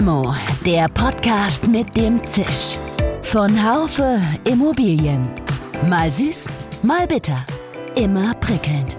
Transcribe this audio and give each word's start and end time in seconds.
Limo, 0.00 0.34
der 0.64 0.88
Podcast 0.88 1.68
mit 1.68 1.94
dem 1.94 2.24
Zisch. 2.24 2.78
Von 3.20 3.50
Haufe 3.62 4.18
Immobilien. 4.50 5.28
Mal 5.90 6.10
süß, 6.10 6.48
mal 6.82 7.06
bitter. 7.06 7.44
Immer 7.96 8.32
prickelnd. 8.36 8.96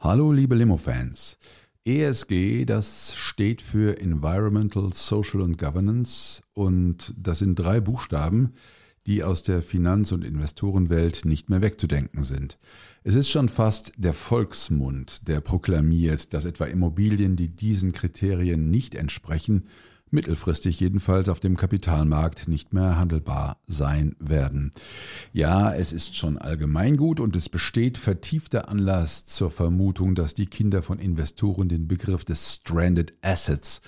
Hallo 0.00 0.32
liebe 0.32 0.54
Limo-Fans. 0.54 1.38
ESG, 1.86 2.66
das 2.66 3.14
steht 3.16 3.62
für 3.62 3.98
Environmental, 4.02 4.92
Social 4.92 5.40
und 5.40 5.56
Governance 5.56 6.42
und 6.52 7.14
das 7.16 7.38
sind 7.38 7.54
drei 7.54 7.80
Buchstaben, 7.80 8.52
die 9.10 9.24
aus 9.24 9.42
der 9.42 9.60
Finanz- 9.60 10.12
und 10.12 10.24
Investorenwelt 10.24 11.24
nicht 11.24 11.50
mehr 11.50 11.62
wegzudenken 11.62 12.22
sind. 12.22 12.60
Es 13.02 13.16
ist 13.16 13.28
schon 13.28 13.48
fast 13.48 13.92
der 13.96 14.12
Volksmund, 14.12 15.26
der 15.26 15.40
proklamiert, 15.40 16.32
dass 16.32 16.44
etwa 16.44 16.66
Immobilien, 16.66 17.34
die 17.34 17.48
diesen 17.48 17.90
Kriterien 17.90 18.70
nicht 18.70 18.94
entsprechen, 18.94 19.64
mittelfristig 20.12 20.78
jedenfalls 20.78 21.28
auf 21.28 21.40
dem 21.40 21.56
Kapitalmarkt 21.56 22.46
nicht 22.46 22.72
mehr 22.72 23.00
handelbar 23.00 23.58
sein 23.66 24.14
werden. 24.20 24.70
Ja, 25.32 25.74
es 25.74 25.92
ist 25.92 26.16
schon 26.16 26.38
allgemeingut 26.38 27.18
und 27.18 27.34
es 27.34 27.48
besteht 27.48 27.98
vertiefter 27.98 28.68
Anlass 28.68 29.26
zur 29.26 29.50
Vermutung, 29.50 30.14
dass 30.14 30.34
die 30.34 30.46
Kinder 30.46 30.82
von 30.82 31.00
Investoren 31.00 31.68
den 31.68 31.88
Begriff 31.88 32.24
des 32.24 32.54
Stranded 32.54 33.12
Assets 33.22 33.80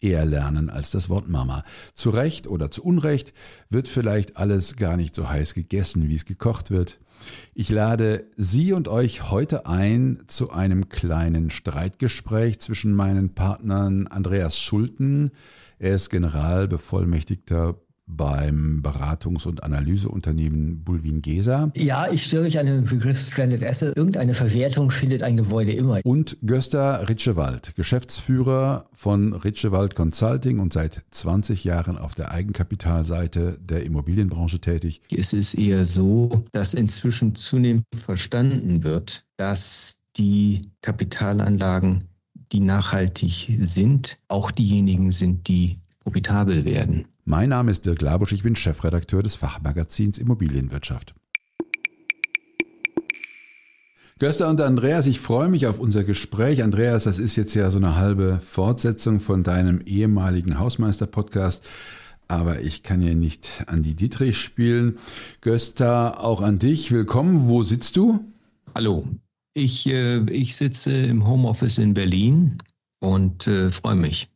eher 0.00 0.24
lernen 0.26 0.70
als 0.70 0.90
das 0.90 1.08
Wort 1.08 1.28
Mama. 1.28 1.64
Zu 1.94 2.10
Recht 2.10 2.46
oder 2.46 2.70
zu 2.70 2.84
Unrecht 2.84 3.32
wird 3.70 3.88
vielleicht 3.88 4.36
alles 4.36 4.76
gar 4.76 4.96
nicht 4.96 5.14
so 5.14 5.28
heiß 5.28 5.54
gegessen, 5.54 6.08
wie 6.08 6.16
es 6.16 6.24
gekocht 6.24 6.70
wird. 6.70 6.98
Ich 7.54 7.68
lade 7.68 8.26
Sie 8.36 8.72
und 8.72 8.88
euch 8.88 9.30
heute 9.30 9.66
ein 9.66 10.22
zu 10.28 10.50
einem 10.50 10.88
kleinen 10.88 11.50
Streitgespräch 11.50 12.60
zwischen 12.60 12.94
meinen 12.94 13.34
Partnern 13.34 14.06
Andreas 14.06 14.58
Schulten, 14.58 15.32
er 15.80 15.94
ist 15.94 16.10
Generalbevollmächtigter 16.10 17.76
beim 18.08 18.82
Beratungs- 18.82 19.46
und 19.46 19.62
Analyseunternehmen 19.62 20.82
Bulwin 20.82 21.22
Gesa. 21.22 21.70
Ja, 21.74 22.10
ich 22.10 22.24
störe 22.24 22.44
mich 22.44 22.58
an 22.58 22.66
den 22.66 22.84
Begriff 22.84 23.20
Stranded 23.20 23.62
Asset. 23.62 23.96
Irgendeine 23.96 24.34
Verwertung 24.34 24.90
findet 24.90 25.22
ein 25.22 25.36
Gebäude 25.36 25.72
immer. 25.72 26.00
Und 26.04 26.36
Gösta 26.44 26.96
Ritschewald, 26.96 27.74
Geschäftsführer 27.76 28.84
von 28.92 29.34
Ritschewald 29.34 29.94
Consulting 29.94 30.58
und 30.58 30.72
seit 30.72 31.04
20 31.10 31.64
Jahren 31.64 31.98
auf 31.98 32.14
der 32.14 32.32
Eigenkapitalseite 32.32 33.58
der 33.60 33.84
Immobilienbranche 33.84 34.60
tätig. 34.60 35.02
Es 35.14 35.32
ist 35.32 35.54
eher 35.54 35.84
so, 35.84 36.44
dass 36.52 36.74
inzwischen 36.74 37.34
zunehmend 37.34 37.84
verstanden 37.94 38.82
wird, 38.84 39.24
dass 39.36 40.00
die 40.16 40.62
Kapitalanlagen, 40.82 42.04
die 42.52 42.60
nachhaltig 42.60 43.50
sind, 43.60 44.18
auch 44.28 44.50
diejenigen 44.50 45.12
sind, 45.12 45.48
die 45.48 45.78
profitabel 46.00 46.64
werden. 46.64 47.06
Mein 47.30 47.50
Name 47.50 47.70
ist 47.70 47.84
Dirk 47.84 48.00
Labusch, 48.00 48.32
ich 48.32 48.42
bin 48.42 48.56
Chefredakteur 48.56 49.22
des 49.22 49.34
Fachmagazins 49.34 50.16
Immobilienwirtschaft. 50.16 51.14
Gösta 54.18 54.48
und 54.48 54.62
Andreas, 54.62 55.04
ich 55.04 55.20
freue 55.20 55.48
mich 55.48 55.66
auf 55.66 55.78
unser 55.78 56.04
Gespräch. 56.04 56.62
Andreas, 56.62 57.04
das 57.04 57.18
ist 57.18 57.36
jetzt 57.36 57.52
ja 57.52 57.70
so 57.70 57.76
eine 57.76 57.96
halbe 57.96 58.40
Fortsetzung 58.40 59.20
von 59.20 59.44
deinem 59.44 59.82
ehemaligen 59.82 60.58
Hausmeister-Podcast. 60.58 61.68
Aber 62.28 62.62
ich 62.62 62.82
kann 62.82 63.02
ja 63.02 63.12
nicht 63.12 63.62
an 63.66 63.82
die 63.82 63.94
Dietrich 63.94 64.38
spielen. 64.38 64.96
Gösta, 65.42 66.12
auch 66.12 66.40
an 66.40 66.58
dich. 66.58 66.92
Willkommen. 66.92 67.46
Wo 67.46 67.62
sitzt 67.62 67.98
du? 67.98 68.24
Hallo. 68.74 69.06
Ich, 69.52 69.86
äh, 69.86 70.20
ich 70.30 70.56
sitze 70.56 70.92
im 70.92 71.28
Homeoffice 71.28 71.76
in 71.76 71.92
Berlin 71.92 72.56
und 73.00 73.46
äh, 73.48 73.70
freue 73.70 73.96
mich 73.96 74.30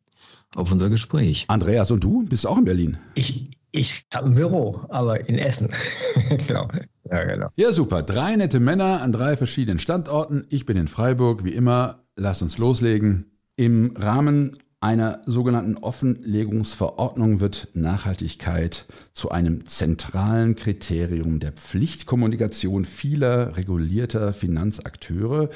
auf 0.55 0.71
unser 0.71 0.91
Gespräch. 0.91 1.45
Andreas, 1.49 1.91
und 1.91 2.05
du 2.05 2.25
bist 2.25 2.47
auch 2.47 2.59
in 2.59 2.65
Berlin? 2.65 2.99
Ich, 3.15 3.51
ich 3.71 4.05
habe 4.15 4.29
ein 4.29 4.35
Büro, 4.35 4.81
aber 4.89 5.29
in 5.29 5.39
Essen. 5.39 5.71
genau. 6.47 6.69
Ja, 7.11 7.25
genau. 7.25 7.49
Ja, 7.57 7.73
super. 7.73 8.03
Drei 8.03 8.37
nette 8.37 8.61
Männer 8.61 9.03
an 9.03 9.13
drei 9.13 9.37
verschiedenen 9.37 9.79
Standorten. 9.79 10.47
Ich 10.49 10.67
bin 10.67 10.77
in 10.77 10.89
Freiburg, 10.89 11.45
wie 11.45 11.53
immer. 11.53 12.05
Lass 12.17 12.43
uns 12.43 12.59
loslegen. 12.59 13.33
Im 13.57 13.95
Rahmen 13.97 14.53
einer 14.83 15.23
sogenannten 15.27 15.77
Offenlegungsverordnung 15.77 17.39
wird 17.39 17.69
Nachhaltigkeit 17.75 18.87
zu 19.13 19.31
einem 19.31 19.65
zentralen 19.65 20.57
Kriterium 20.57 21.39
der 21.39 21.53
Pflichtkommunikation 21.53 22.85
vieler 22.85 23.57
regulierter 23.57 24.33
Finanzakteure. 24.33 25.51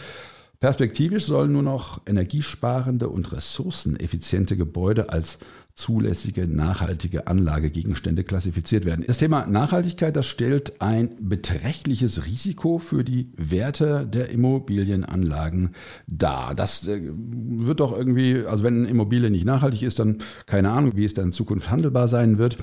Perspektivisch 0.60 1.26
sollen 1.26 1.52
nur 1.52 1.62
noch 1.62 2.00
energiesparende 2.06 3.08
und 3.08 3.32
ressourceneffiziente 3.32 4.56
Gebäude 4.56 5.10
als 5.10 5.38
zulässige 5.76 6.48
nachhaltige 6.48 7.26
Anlagegegenstände 7.26 8.24
klassifiziert 8.24 8.86
werden. 8.86 9.04
Das 9.06 9.18
Thema 9.18 9.46
Nachhaltigkeit, 9.46 10.16
das 10.16 10.26
stellt 10.26 10.80
ein 10.80 11.10
beträchtliches 11.20 12.24
Risiko 12.24 12.78
für 12.78 13.04
die 13.04 13.30
Werte 13.36 14.06
der 14.06 14.30
Immobilienanlagen 14.30 15.74
dar. 16.06 16.54
Das 16.54 16.88
äh, 16.88 17.02
wird 17.02 17.80
doch 17.80 17.96
irgendwie, 17.96 18.44
also 18.46 18.64
wenn 18.64 18.76
eine 18.80 18.88
Immobilie 18.88 19.30
nicht 19.30 19.44
nachhaltig 19.44 19.82
ist, 19.82 19.98
dann 19.98 20.18
keine 20.46 20.70
Ahnung, 20.70 20.96
wie 20.96 21.04
es 21.04 21.12
dann 21.12 21.26
in 21.26 21.32
Zukunft 21.32 21.70
handelbar 21.70 22.08
sein 22.08 22.38
wird. 22.38 22.56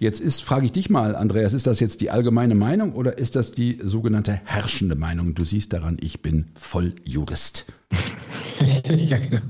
Jetzt 0.00 0.20
ist, 0.20 0.42
frage 0.42 0.66
ich 0.66 0.72
dich 0.72 0.90
mal, 0.90 1.14
Andreas, 1.14 1.52
ist 1.52 1.68
das 1.68 1.78
jetzt 1.78 2.00
die 2.00 2.10
allgemeine 2.10 2.56
Meinung 2.56 2.94
oder 2.94 3.16
ist 3.16 3.36
das 3.36 3.52
die 3.52 3.78
sogenannte 3.80 4.40
herrschende 4.44 4.96
Meinung? 4.96 5.36
Du 5.36 5.44
siehst 5.44 5.72
daran, 5.72 5.98
ich 6.00 6.20
bin 6.20 6.46
Volljurist. 6.56 7.66
ja, 8.88 9.18
genau. 9.18 9.42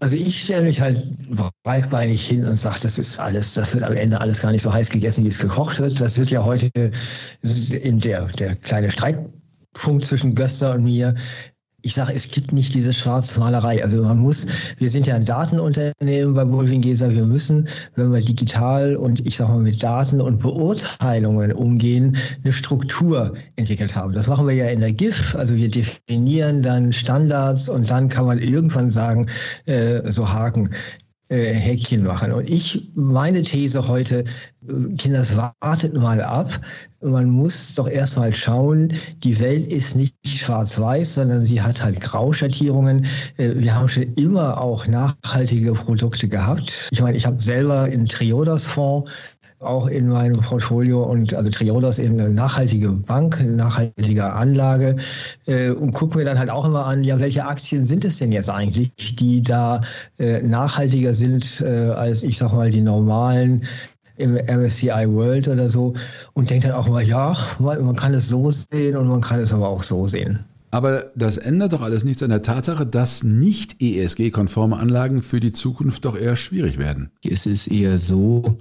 Also 0.00 0.16
ich 0.16 0.40
stelle 0.40 0.62
mich 0.62 0.80
halt 0.80 1.02
breitbeinig 1.62 2.26
hin 2.26 2.44
und 2.44 2.56
sage, 2.56 2.78
das 2.82 2.98
ist 2.98 3.18
alles, 3.18 3.54
das 3.54 3.74
wird 3.74 3.84
am 3.84 3.92
Ende 3.94 4.20
alles 4.20 4.40
gar 4.40 4.52
nicht 4.52 4.62
so 4.62 4.72
heiß 4.72 4.88
gegessen, 4.88 5.24
wie 5.24 5.28
es 5.28 5.38
gekocht 5.38 5.78
wird. 5.78 6.00
Das 6.00 6.18
wird 6.18 6.30
ja 6.30 6.44
heute 6.44 6.70
in 7.42 7.98
der, 8.00 8.26
der 8.26 8.56
kleine 8.56 8.90
Streitpunkt 8.90 10.04
zwischen 10.04 10.34
Göster 10.34 10.74
und 10.74 10.84
mir 10.84 11.14
ich 11.82 11.94
sage, 11.94 12.12
es 12.14 12.30
gibt 12.30 12.52
nicht 12.52 12.74
diese 12.74 12.92
Schwarzmalerei. 12.92 13.82
Also 13.82 14.02
man 14.02 14.18
muss, 14.18 14.46
wir 14.78 14.90
sind 14.90 15.06
ja 15.06 15.14
ein 15.14 15.24
Datenunternehmen 15.24 16.34
bei 16.34 16.50
Wolfingesa, 16.50 17.10
wir 17.10 17.26
müssen, 17.26 17.68
wenn 17.96 18.12
wir 18.12 18.20
digital 18.20 18.96
und 18.96 19.26
ich 19.26 19.36
sage 19.36 19.52
mal 19.52 19.60
mit 19.60 19.82
Daten 19.82 20.20
und 20.20 20.40
Beurteilungen 20.40 21.52
umgehen, 21.52 22.16
eine 22.42 22.52
Struktur 22.52 23.34
entwickelt 23.56 23.94
haben. 23.94 24.12
Das 24.12 24.26
machen 24.26 24.46
wir 24.46 24.54
ja 24.54 24.66
in 24.66 24.80
der 24.80 24.92
GIF. 24.92 25.34
Also 25.34 25.54
wir 25.54 25.70
definieren 25.70 26.62
dann 26.62 26.92
Standards 26.92 27.68
und 27.68 27.90
dann 27.90 28.08
kann 28.08 28.26
man 28.26 28.38
irgendwann 28.38 28.90
sagen, 28.90 29.26
äh, 29.66 30.10
so 30.10 30.30
Haken 30.30 30.70
äh, 31.30 31.54
Häkchen 31.54 32.02
machen. 32.02 32.32
Und 32.32 32.50
ich, 32.50 32.90
meine 32.94 33.42
These 33.42 33.86
heute, 33.86 34.24
äh, 34.68 34.96
Kinders, 34.96 35.36
wartet 35.36 35.94
mal 35.94 36.20
ab. 36.20 36.60
Man 37.02 37.30
muss 37.30 37.74
doch 37.74 37.88
erstmal 37.88 38.32
schauen, 38.32 38.92
die 39.22 39.38
Welt 39.38 39.70
ist 39.70 39.94
nicht 39.94 40.14
schwarz-weiß, 40.26 41.14
sondern 41.14 41.42
sie 41.42 41.62
hat 41.62 41.82
halt 41.82 42.00
Grauschattierungen. 42.00 43.06
Äh, 43.36 43.52
wir 43.54 43.74
haben 43.74 43.88
schon 43.88 44.12
immer 44.14 44.60
auch 44.60 44.86
nachhaltige 44.86 45.72
Produkte 45.72 46.28
gehabt. 46.28 46.88
Ich 46.90 47.00
meine, 47.00 47.16
ich 47.16 47.26
habe 47.26 47.40
selber 47.40 47.88
in 47.88 48.06
Triodos-Fonds 48.06 49.08
auch 49.60 49.88
in 49.88 50.08
meinem 50.08 50.40
Portfolio 50.40 51.02
und 51.02 51.34
also 51.34 51.50
Triodos 51.50 51.98
eben 51.98 52.18
eine 52.18 52.30
nachhaltige 52.30 52.88
Bank, 52.88 53.38
eine 53.40 53.52
nachhaltige 53.52 54.32
Anlage 54.32 54.96
äh, 55.46 55.70
und 55.70 55.92
gucken 55.92 56.18
mir 56.18 56.24
dann 56.24 56.38
halt 56.38 56.48
auch 56.48 56.66
immer 56.66 56.86
an, 56.86 57.04
ja, 57.04 57.20
welche 57.20 57.44
Aktien 57.44 57.84
sind 57.84 58.04
es 58.06 58.18
denn 58.18 58.32
jetzt 58.32 58.48
eigentlich, 58.48 58.90
die 59.16 59.42
da 59.42 59.82
äh, 60.18 60.40
nachhaltiger 60.40 61.12
sind 61.12 61.60
äh, 61.60 61.90
als 61.90 62.22
ich 62.22 62.38
sag 62.38 62.54
mal 62.54 62.70
die 62.70 62.80
normalen 62.80 63.62
im 64.16 64.34
MSCI 64.34 65.06
World 65.08 65.48
oder 65.48 65.68
so 65.68 65.94
und 66.32 66.48
denkt 66.48 66.64
dann 66.64 66.72
auch 66.72 66.88
mal, 66.88 67.02
ja, 67.02 67.36
man 67.58 67.96
kann 67.96 68.14
es 68.14 68.28
so 68.28 68.50
sehen 68.50 68.96
und 68.96 69.08
man 69.08 69.20
kann 69.20 69.40
es 69.40 69.52
aber 69.52 69.68
auch 69.68 69.82
so 69.82 70.06
sehen. 70.06 70.40
Aber 70.70 71.10
das 71.16 71.36
ändert 71.36 71.72
doch 71.72 71.82
alles 71.82 72.04
nichts 72.04 72.22
an 72.22 72.30
der 72.30 72.42
Tatsache, 72.42 72.86
dass 72.86 73.24
nicht 73.24 73.82
ESG-konforme 73.82 74.76
Anlagen 74.76 75.20
für 75.20 75.40
die 75.40 75.52
Zukunft 75.52 76.04
doch 76.04 76.16
eher 76.16 76.36
schwierig 76.36 76.78
werden. 76.78 77.10
Es 77.24 77.44
ist 77.44 77.66
eher 77.66 77.98
so, 77.98 78.56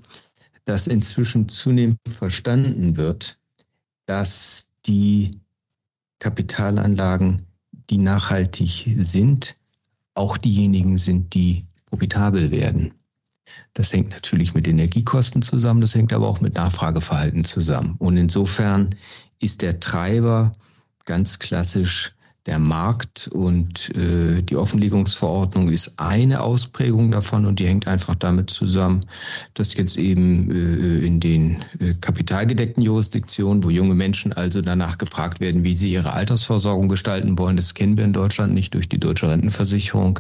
dass 0.69 0.85
inzwischen 0.85 1.49
zunehmend 1.49 1.97
verstanden 2.07 2.95
wird, 2.95 3.39
dass 4.05 4.69
die 4.85 5.31
Kapitalanlagen, 6.19 7.47
die 7.89 7.97
nachhaltig 7.97 8.87
sind, 8.99 9.55
auch 10.13 10.37
diejenigen 10.37 10.99
sind, 10.99 11.33
die 11.33 11.65
profitabel 11.87 12.51
werden. 12.51 12.93
Das 13.73 13.91
hängt 13.91 14.11
natürlich 14.11 14.53
mit 14.53 14.67
Energiekosten 14.67 15.41
zusammen, 15.41 15.81
das 15.81 15.95
hängt 15.95 16.13
aber 16.13 16.27
auch 16.27 16.39
mit 16.39 16.53
Nachfrageverhalten 16.53 17.43
zusammen. 17.45 17.95
Und 17.97 18.17
insofern 18.17 18.91
ist 19.39 19.63
der 19.63 19.79
Treiber 19.79 20.53
ganz 21.05 21.39
klassisch 21.39 22.13
Der 22.45 22.57
Markt 22.57 23.27
und 23.33 23.95
äh, 23.95 24.41
die 24.41 24.55
Offenlegungsverordnung 24.55 25.67
ist 25.67 25.93
eine 25.97 26.41
Ausprägung 26.41 27.11
davon 27.11 27.45
und 27.45 27.59
die 27.59 27.67
hängt 27.67 27.87
einfach 27.87 28.15
damit 28.15 28.49
zusammen, 28.49 29.05
dass 29.55 29.73
jetzt 29.73 29.97
eben 29.97 30.49
äh, 30.49 31.05
in 31.05 31.19
den 31.19 31.63
äh, 31.79 31.93
kapitalgedeckten 31.99 32.81
Jurisdiktionen, 32.81 33.63
wo 33.63 33.69
junge 33.69 33.93
Menschen 33.93 34.31
also 34.31 34.61
danach 34.61 34.97
gefragt 34.97 35.41
werden, 35.41 35.63
wie 35.63 35.75
sie 35.75 35.91
ihre 35.91 36.13
Altersversorgung 36.13 36.87
gestalten 36.87 37.37
wollen, 37.37 37.57
das 37.57 37.73
kennen 37.73 37.97
wir 37.97 38.05
in 38.05 38.13
Deutschland 38.13 38.53
nicht 38.53 38.73
durch 38.73 38.87
die 38.87 38.99
deutsche 38.99 39.29
Rentenversicherung, 39.29 40.19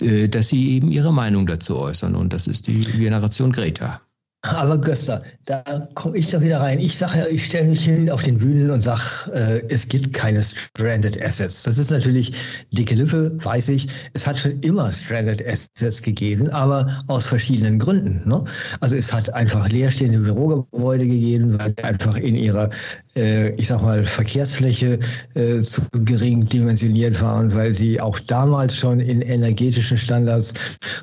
äh, 0.00 0.28
dass 0.28 0.48
sie 0.48 0.70
eben 0.70 0.90
ihre 0.90 1.12
Meinung 1.12 1.46
dazu 1.46 1.78
äußern. 1.78 2.16
Und 2.16 2.32
das 2.32 2.46
ist 2.46 2.66
die 2.66 2.80
Generation 2.80 3.52
Greta. 3.52 4.00
Aber 4.44 4.76
Göster, 4.76 5.22
da 5.44 5.62
komme 5.94 6.18
ich 6.18 6.28
doch 6.28 6.40
wieder 6.40 6.60
rein. 6.60 6.80
Ich 6.80 6.98
sage 6.98 7.18
ja, 7.18 7.26
ich 7.28 7.46
stelle 7.46 7.68
mich 7.68 7.84
hin 7.84 8.10
auf 8.10 8.24
den 8.24 8.38
Bühnen 8.38 8.70
und 8.70 8.80
sage, 8.80 9.00
äh, 9.32 9.62
es 9.68 9.86
gibt 9.86 10.12
keine 10.12 10.42
Stranded 10.42 11.22
Assets. 11.22 11.62
Das 11.62 11.78
ist 11.78 11.92
natürlich 11.92 12.32
dicke 12.72 12.96
Lücke, 12.96 13.32
weiß 13.44 13.68
ich. 13.68 13.86
Es 14.14 14.26
hat 14.26 14.36
schon 14.38 14.58
immer 14.60 14.92
Stranded 14.92 15.46
Assets 15.46 16.02
gegeben, 16.02 16.50
aber 16.50 17.04
aus 17.06 17.26
verschiedenen 17.26 17.78
Gründen. 17.78 18.28
Ne? 18.28 18.42
Also 18.80 18.96
es 18.96 19.12
hat 19.12 19.32
einfach 19.32 19.68
leerstehende 19.68 20.18
Bürogebäude 20.18 21.06
gegeben, 21.06 21.56
weil 21.60 21.70
sie 21.70 21.84
einfach 21.84 22.16
in 22.16 22.34
ihrer 22.34 22.68
ich 23.14 23.68
sag 23.68 23.82
mal, 23.82 24.04
Verkehrsfläche 24.04 24.98
äh, 25.34 25.60
zu 25.60 25.82
gering 25.92 26.46
dimensioniert 26.46 27.20
waren, 27.20 27.54
weil 27.54 27.74
sie 27.74 28.00
auch 28.00 28.18
damals 28.20 28.76
schon 28.76 29.00
in 29.00 29.20
energetischen 29.20 29.98
Standards, 29.98 30.54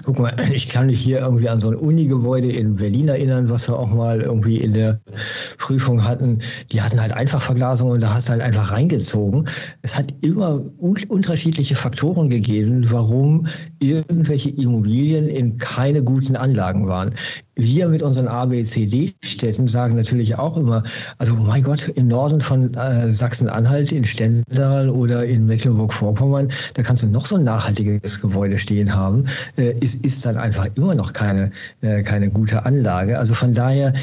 guck 0.04 0.18
mal, 0.18 0.36
ich 0.54 0.70
kann 0.70 0.88
mich 0.88 1.00
hier 1.00 1.20
irgendwie 1.20 1.48
an 1.50 1.62
so 1.62 1.70
ein 1.70 1.76
Unigebäude 1.76 2.52
in 2.52 2.76
Berlin 2.78 3.10
erinnern, 3.10 3.50
was 3.50 3.68
wir 3.70 3.78
auch 3.78 3.90
mal 3.90 4.22
irgendwie 4.22 4.58
in 4.58 4.74
der 4.74 5.00
Prüfung 5.58 6.04
hatten. 6.04 6.40
Die 6.72 6.82
hatten 6.82 7.00
halt 7.00 7.14
einfach 7.14 7.42
Verglasung 7.42 7.92
und 7.92 8.02
da 8.02 8.14
hast 8.14 8.28
du 8.28 8.32
halt 8.32 8.42
einfach 8.42 8.72
reingezogen. 8.72 9.48
Es 9.84 9.96
hat 9.96 10.14
immer 10.22 10.62
un 10.80 10.98
unterschiedliche 11.10 11.76
Faktoren 11.76 12.30
gegeben, 12.30 12.86
warum 12.90 13.48
irgendwelche 13.80 14.50
Immobilien 14.50 15.28
in 15.28 15.58
keine 15.58 16.04
guten 16.04 16.36
Anlagen 16.36 16.88
waren. 16.88 17.14
Wir 17.60 17.90
mit 17.90 18.02
unseren 18.02 18.28
ABCD-Städten 18.28 19.68
sagen 19.68 19.96
natürlich 19.96 20.38
auch 20.38 20.58
immer, 20.58 20.82
also 21.18 21.36
mein 21.36 21.62
Gott, 21.62 21.90
im 21.90 22.08
Norden 22.08 22.40
von 22.40 22.74
äh, 22.74 23.12
Sachsen-Anhalt, 23.12 23.92
in 23.92 24.06
Stendal 24.06 24.90
oder 24.90 25.26
in 25.26 25.46
Mecklenburg-Vorpommern, 25.46 26.52
da 26.74 26.84
kannst 26.84 27.04
du 27.04 27.08
noch 27.08 27.26
so 27.26 27.36
ein 27.36 27.44
nachhaltiges 27.44 28.22
Gebäude 28.22 28.58
stehen 28.58 28.96
haben, 28.96 29.26
äh, 29.58 29.74
ist, 29.80 30.06
ist 30.06 30.26
dann 30.26 30.38
einfach 30.38 30.68
immer 30.76 30.96
noch 30.96 31.12
keine, 31.12 31.52
äh, 31.82 32.02
keine 32.02 32.30
gute 32.30 32.66
Anlage. 32.66 33.20
Also 33.20 33.34
von 33.34 33.54
daher, 33.54 33.94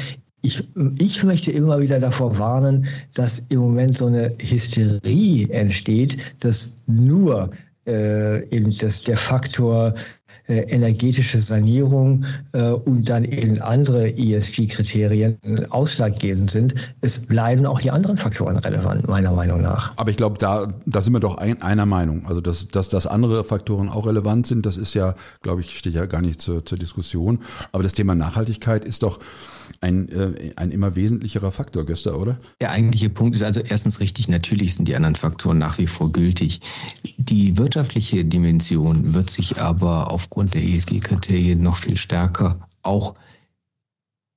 ich, 0.43 0.63
ich 0.99 1.23
möchte 1.23 1.51
immer 1.51 1.81
wieder 1.81 1.99
davor 1.99 2.37
warnen, 2.37 2.85
dass 3.15 3.41
im 3.49 3.59
Moment 3.59 3.97
so 3.97 4.05
eine 4.05 4.31
Hysterie 4.39 5.49
entsteht, 5.49 6.17
dass 6.41 6.73
nur 6.85 7.49
äh, 7.87 8.47
eben 8.49 8.75
das, 8.77 9.01
der 9.01 9.17
Faktor 9.17 9.95
energetische 10.53 11.39
Sanierung 11.39 12.25
äh, 12.53 12.71
und 12.71 13.09
dann 13.09 13.25
eben 13.25 13.61
andere 13.61 14.17
ESG-Kriterien 14.17 15.37
ausschlaggebend 15.69 16.49
sind. 16.49 16.75
Es 17.01 17.19
bleiben 17.19 17.65
auch 17.65 17.81
die 17.81 17.91
anderen 17.91 18.17
Faktoren 18.17 18.57
relevant, 18.57 19.07
meiner 19.07 19.31
Meinung 19.33 19.61
nach. 19.61 19.93
Aber 19.97 20.09
ich 20.09 20.17
glaube, 20.17 20.37
da, 20.37 20.73
da 20.85 21.01
sind 21.01 21.13
wir 21.13 21.19
doch 21.19 21.37
ein, 21.37 21.61
einer 21.61 21.85
Meinung. 21.85 22.25
Also, 22.27 22.41
dass, 22.41 22.67
dass, 22.67 22.89
dass 22.89 23.07
andere 23.07 23.43
Faktoren 23.43 23.89
auch 23.89 24.05
relevant 24.05 24.47
sind, 24.47 24.65
das 24.65 24.77
ist 24.77 24.93
ja, 24.93 25.15
glaube 25.41 25.61
ich, 25.61 25.77
steht 25.77 25.93
ja 25.93 26.05
gar 26.05 26.21
nicht 26.21 26.41
zur, 26.41 26.65
zur 26.65 26.77
Diskussion. 26.77 27.39
Aber 27.71 27.83
das 27.83 27.93
Thema 27.93 28.15
Nachhaltigkeit 28.15 28.85
ist 28.85 29.03
doch 29.03 29.19
ein, 29.81 30.09
äh, 30.09 30.53
ein 30.55 30.71
immer 30.71 30.95
wesentlicherer 30.95 31.51
Faktor, 31.51 31.85
Göster, 31.85 32.19
oder? 32.19 32.37
Der 32.61 32.71
eigentliche 32.71 33.09
Punkt 33.09 33.35
ist 33.35 33.43
also 33.43 33.59
erstens 33.59 33.99
richtig, 33.99 34.27
natürlich 34.27 34.75
sind 34.75 34.87
die 34.87 34.95
anderen 34.95 35.15
Faktoren 35.15 35.57
nach 35.57 35.77
wie 35.77 35.87
vor 35.87 36.11
gültig. 36.11 36.61
Die 37.17 37.57
wirtschaftliche 37.57 38.23
Dimension 38.23 39.13
wird 39.13 39.29
sich 39.29 39.59
aber 39.59 40.11
aufgrund 40.11 40.36
der 40.45 40.63
ESG-Kriterien 40.63 41.61
noch 41.61 41.77
viel 41.77 41.97
stärker 41.97 42.67
auch 42.83 43.15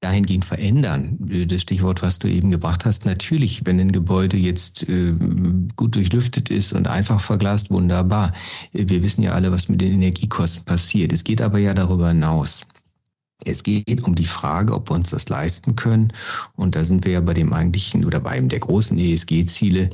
dahingehend 0.00 0.44
verändern. 0.47 1.19
Das 1.20 1.62
Stichwort, 1.62 2.02
was 2.02 2.19
du 2.19 2.29
eben 2.29 2.50
gebracht 2.50 2.85
hast, 2.87 3.05
natürlich, 3.05 3.67
wenn 3.67 3.79
ein 3.79 3.93
Gebäude 3.93 4.37
jetzt 4.37 4.88
äh, 4.88 5.14
gut 5.76 5.94
durchlüftet 5.94 6.49
ist 6.49 6.73
und 6.73 6.88
einfach 6.88 7.20
verglast, 7.20 7.70
wunderbar. 7.70 8.32
Wir 8.73 9.02
wissen 9.02 9.23
ja 9.23 9.32
alle, 9.32 9.52
was 9.52 9.69
mit 9.69 9.81
den 9.81 9.93
Energiekosten 9.93 10.64
passiert. 10.64 11.12
Es 11.12 11.23
geht 11.23 11.43
aber 11.43 11.58
ja 11.58 11.75
darüber 11.75 12.08
hinaus. 12.08 12.67
Es 13.44 13.62
geht 13.62 14.03
um 14.05 14.14
die 14.14 14.26
Frage, 14.26 14.75
ob 14.75 14.91
wir 14.91 14.94
uns 14.94 15.11
das 15.11 15.29
leisten 15.29 15.76
können. 15.76 16.12
Und 16.56 16.75
da 16.75 16.85
sind 16.85 17.05
wir 17.05 17.12
ja 17.12 17.20
bei 17.20 17.35
dem 17.35 17.53
eigentlichen 17.53 18.05
oder 18.05 18.20
bei 18.20 18.31
einem 18.31 18.49
der 18.49 18.61
großen 18.61 18.99
ESG-Ziele 18.99 19.88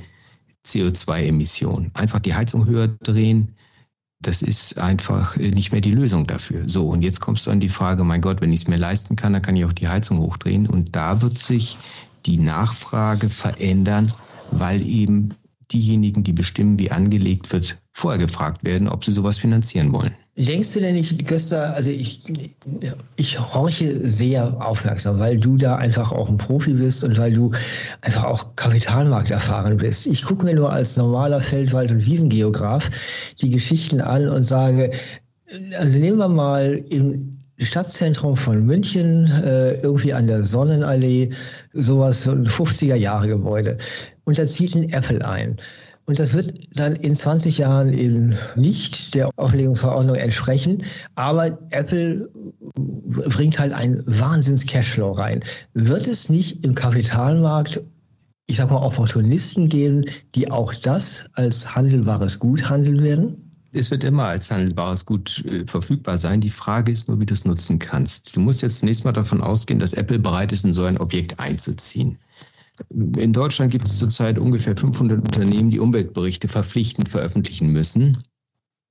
CO2-Emissionen. 0.64 1.90
Einfach 1.94 2.20
die 2.20 2.34
Heizung 2.34 2.66
höher 2.66 2.88
drehen, 2.88 3.54
das 4.20 4.42
ist 4.42 4.78
einfach 4.78 5.36
nicht 5.36 5.72
mehr 5.72 5.80
die 5.80 5.90
Lösung 5.90 6.26
dafür. 6.26 6.68
So, 6.68 6.88
und 6.88 7.02
jetzt 7.02 7.20
kommst 7.20 7.46
du 7.46 7.50
an 7.50 7.60
die 7.60 7.68
Frage, 7.68 8.02
mein 8.04 8.20
Gott, 8.20 8.40
wenn 8.40 8.52
ich 8.52 8.60
es 8.60 8.68
mir 8.68 8.76
leisten 8.76 9.16
kann, 9.16 9.32
dann 9.32 9.42
kann 9.42 9.56
ich 9.56 9.64
auch 9.64 9.72
die 9.72 9.88
Heizung 9.88 10.18
hochdrehen. 10.18 10.66
Und 10.66 10.96
da 10.96 11.20
wird 11.22 11.38
sich 11.38 11.76
die 12.24 12.38
Nachfrage 12.38 13.28
verändern, 13.28 14.12
weil 14.50 14.84
eben 14.86 15.34
diejenigen, 15.70 16.24
die 16.24 16.32
bestimmen, 16.32 16.78
wie 16.78 16.90
angelegt 16.90 17.52
wird, 17.52 17.78
vorher 17.92 18.18
gefragt 18.18 18.64
werden, 18.64 18.88
ob 18.88 19.04
sie 19.04 19.12
sowas 19.12 19.38
finanzieren 19.38 19.92
wollen. 19.92 20.14
Denkst 20.38 20.74
du 20.74 20.80
denn 20.80 20.96
nicht, 20.96 21.26
Gösta, 21.26 21.72
also 21.72 21.88
ich, 21.88 22.20
ich 23.16 23.40
horche 23.54 24.06
sehr 24.06 24.54
aufmerksam, 24.60 25.18
weil 25.18 25.38
du 25.38 25.56
da 25.56 25.76
einfach 25.76 26.12
auch 26.12 26.28
ein 26.28 26.36
Profi 26.36 26.74
bist 26.74 27.02
und 27.04 27.16
weil 27.16 27.32
du 27.32 27.52
einfach 28.02 28.24
auch 28.24 28.54
Kapitalmarkt 28.54 29.30
erfahren 29.30 29.78
bist. 29.78 30.06
Ich 30.06 30.22
gucke 30.22 30.44
mir 30.44 30.54
nur 30.54 30.70
als 30.70 30.98
normaler 30.98 31.40
Feldwald- 31.40 31.90
und 31.90 32.04
Wiesengeograf 32.04 32.90
die 33.40 33.48
Geschichten 33.48 34.02
an 34.02 34.28
und 34.28 34.42
sage, 34.42 34.90
also 35.78 35.98
nehmen 35.98 36.18
wir 36.18 36.28
mal 36.28 36.84
im 36.90 37.38
Stadtzentrum 37.58 38.36
von 38.36 38.66
München, 38.66 39.30
äh, 39.42 39.80
irgendwie 39.80 40.12
an 40.12 40.26
der 40.26 40.44
Sonnenallee, 40.44 41.30
sowas, 41.72 42.24
so 42.24 42.32
ein 42.32 42.46
50er-Jahre-Gebäude. 42.46 43.78
Und 44.24 44.36
da 44.36 44.44
zieht 44.44 44.74
ein 44.74 44.92
Apple 44.92 45.26
ein. 45.26 45.56
Und 46.06 46.20
das 46.20 46.34
wird 46.34 46.54
dann 46.74 46.94
in 46.96 47.16
20 47.16 47.58
Jahren 47.58 47.92
eben 47.92 48.36
nicht 48.54 49.14
der 49.14 49.28
Auflegungsverordnung 49.36 50.14
entsprechen. 50.14 50.82
Aber 51.16 51.58
Apple 51.70 52.30
bringt 52.76 53.58
halt 53.58 53.72
einen 53.72 54.02
Wahnsinns-Cashflow 54.06 55.12
rein. 55.12 55.42
Wird 55.74 56.06
es 56.06 56.28
nicht 56.28 56.64
im 56.64 56.76
Kapitalmarkt, 56.76 57.82
ich 58.46 58.56
sag 58.56 58.70
mal, 58.70 58.76
Opportunisten 58.76 59.68
geben, 59.68 60.04
die 60.36 60.48
auch 60.48 60.72
das 60.74 61.26
als 61.34 61.74
handelbares 61.74 62.38
Gut 62.38 62.68
handeln 62.68 63.02
werden? 63.02 63.42
Es 63.72 63.90
wird 63.90 64.04
immer 64.04 64.26
als 64.26 64.48
handelbares 64.50 65.04
Gut 65.04 65.44
äh, 65.44 65.66
verfügbar 65.66 66.18
sein. 66.18 66.40
Die 66.40 66.50
Frage 66.50 66.92
ist 66.92 67.08
nur, 67.08 67.20
wie 67.20 67.26
du 67.26 67.34
es 67.34 67.44
nutzen 67.44 67.80
kannst. 67.80 68.36
Du 68.36 68.40
musst 68.40 68.62
jetzt 68.62 68.78
zunächst 68.78 69.04
mal 69.04 69.12
davon 69.12 69.42
ausgehen, 69.42 69.80
dass 69.80 69.92
Apple 69.92 70.20
bereit 70.20 70.52
ist, 70.52 70.64
in 70.64 70.72
so 70.72 70.84
ein 70.84 70.98
Objekt 70.98 71.38
einzuziehen. 71.40 72.16
In 72.90 73.32
Deutschland 73.32 73.72
gibt 73.72 73.86
es 73.86 73.98
zurzeit 73.98 74.38
ungefähr 74.38 74.76
500 74.76 75.18
Unternehmen, 75.18 75.70
die 75.70 75.80
Umweltberichte 75.80 76.48
verpflichtend 76.48 77.08
veröffentlichen 77.08 77.68
müssen. 77.68 78.22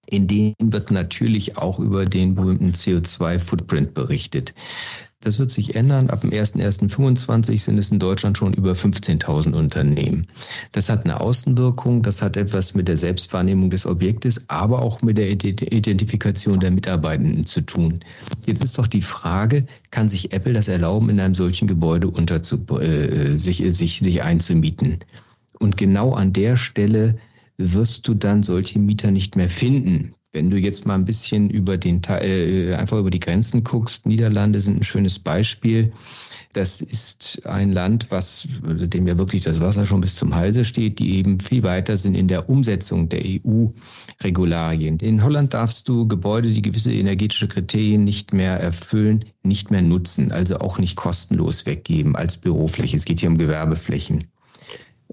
In 0.07 0.27
denen 0.27 0.55
wird 0.59 0.91
natürlich 0.91 1.57
auch 1.57 1.79
über 1.79 2.05
den 2.05 2.35
berühmten 2.35 2.71
CO2-Footprint 2.71 3.93
berichtet. 3.93 4.53
Das 5.21 5.39
wird 5.39 5.49
sich 5.49 5.75
ändern. 5.75 6.09
Ab 6.09 6.21
dem 6.21 6.29
01.01.25 6.29 7.59
sind 7.59 7.77
es 7.77 7.89
in 7.89 7.97
Deutschland 7.97 8.37
schon 8.37 8.53
über 8.53 8.73
15.000 8.73 9.53
Unternehmen. 9.53 10.27
Das 10.71 10.89
hat 10.89 11.03
eine 11.03 11.19
Außenwirkung, 11.19 12.03
das 12.03 12.21
hat 12.21 12.37
etwas 12.37 12.75
mit 12.75 12.87
der 12.87 12.97
Selbstwahrnehmung 12.97 13.69
des 13.71 13.87
Objektes, 13.87 14.45
aber 14.49 14.81
auch 14.81 15.01
mit 15.01 15.17
der 15.17 15.31
Identifikation 15.31 16.59
der 16.59 16.69
Mitarbeitenden 16.69 17.45
zu 17.45 17.61
tun. 17.61 18.01
Jetzt 18.45 18.63
ist 18.63 18.77
doch 18.77 18.87
die 18.87 19.01
Frage, 19.01 19.65
kann 19.89 20.09
sich 20.09 20.31
Apple 20.31 20.53
das 20.53 20.67
erlauben, 20.67 21.09
in 21.09 21.19
einem 21.19 21.35
solchen 21.35 21.67
Gebäude 21.67 22.09
unterzu, 22.09 22.63
äh, 22.79 23.39
sich, 23.39 23.63
sich, 23.75 23.99
sich 23.99 24.21
einzumieten? 24.21 24.99
Und 25.57 25.77
genau 25.77 26.13
an 26.13 26.33
der 26.33 26.55
Stelle 26.55 27.17
wirst 27.57 28.07
du 28.07 28.13
dann 28.13 28.43
solche 28.43 28.79
Mieter 28.79 29.11
nicht 29.11 29.35
mehr 29.35 29.49
finden. 29.49 30.13
Wenn 30.35 30.49
du 30.49 30.57
jetzt 30.57 30.85
mal 30.85 30.95
ein 30.95 31.05
bisschen 31.05 31.49
über 31.49 31.77
den 31.77 32.01
äh, 32.09 32.73
einfach 32.73 32.97
über 32.97 33.09
die 33.09 33.21
Grenzen 33.21 33.63
guckst, 33.63 34.05
Niederlande 34.05 34.59
sind 34.59 34.81
ein 34.81 34.83
schönes 34.83 35.17
Beispiel. 35.17 35.93
Das 36.51 36.81
ist 36.81 37.41
ein 37.45 37.71
Land, 37.71 38.07
was 38.09 38.45
dem 38.61 39.07
ja 39.07 39.17
wirklich 39.17 39.43
das 39.43 39.61
Wasser 39.61 39.85
schon 39.85 40.01
bis 40.01 40.15
zum 40.15 40.35
Halse 40.35 40.65
steht, 40.65 40.99
die 40.99 41.15
eben 41.15 41.39
viel 41.39 41.63
weiter 41.63 41.95
sind 41.95 42.15
in 42.15 42.27
der 42.27 42.49
Umsetzung 42.49 43.07
der 43.07 43.21
EU-Regularien. 43.23 44.97
In 44.99 45.23
Holland 45.23 45.53
darfst 45.53 45.87
du 45.87 46.05
Gebäude, 46.05 46.51
die 46.51 46.61
gewisse 46.61 46.91
energetische 46.91 47.47
Kriterien 47.47 48.03
nicht 48.03 48.33
mehr 48.33 48.59
erfüllen, 48.59 49.23
nicht 49.43 49.71
mehr 49.71 49.83
nutzen, 49.83 50.33
also 50.33 50.57
auch 50.57 50.79
nicht 50.79 50.97
kostenlos 50.97 51.65
weggeben 51.65 52.17
als 52.17 52.35
Bürofläche. 52.35 52.97
Es 52.97 53.05
geht 53.05 53.21
hier 53.21 53.29
um 53.29 53.37
Gewerbeflächen. 53.37 54.25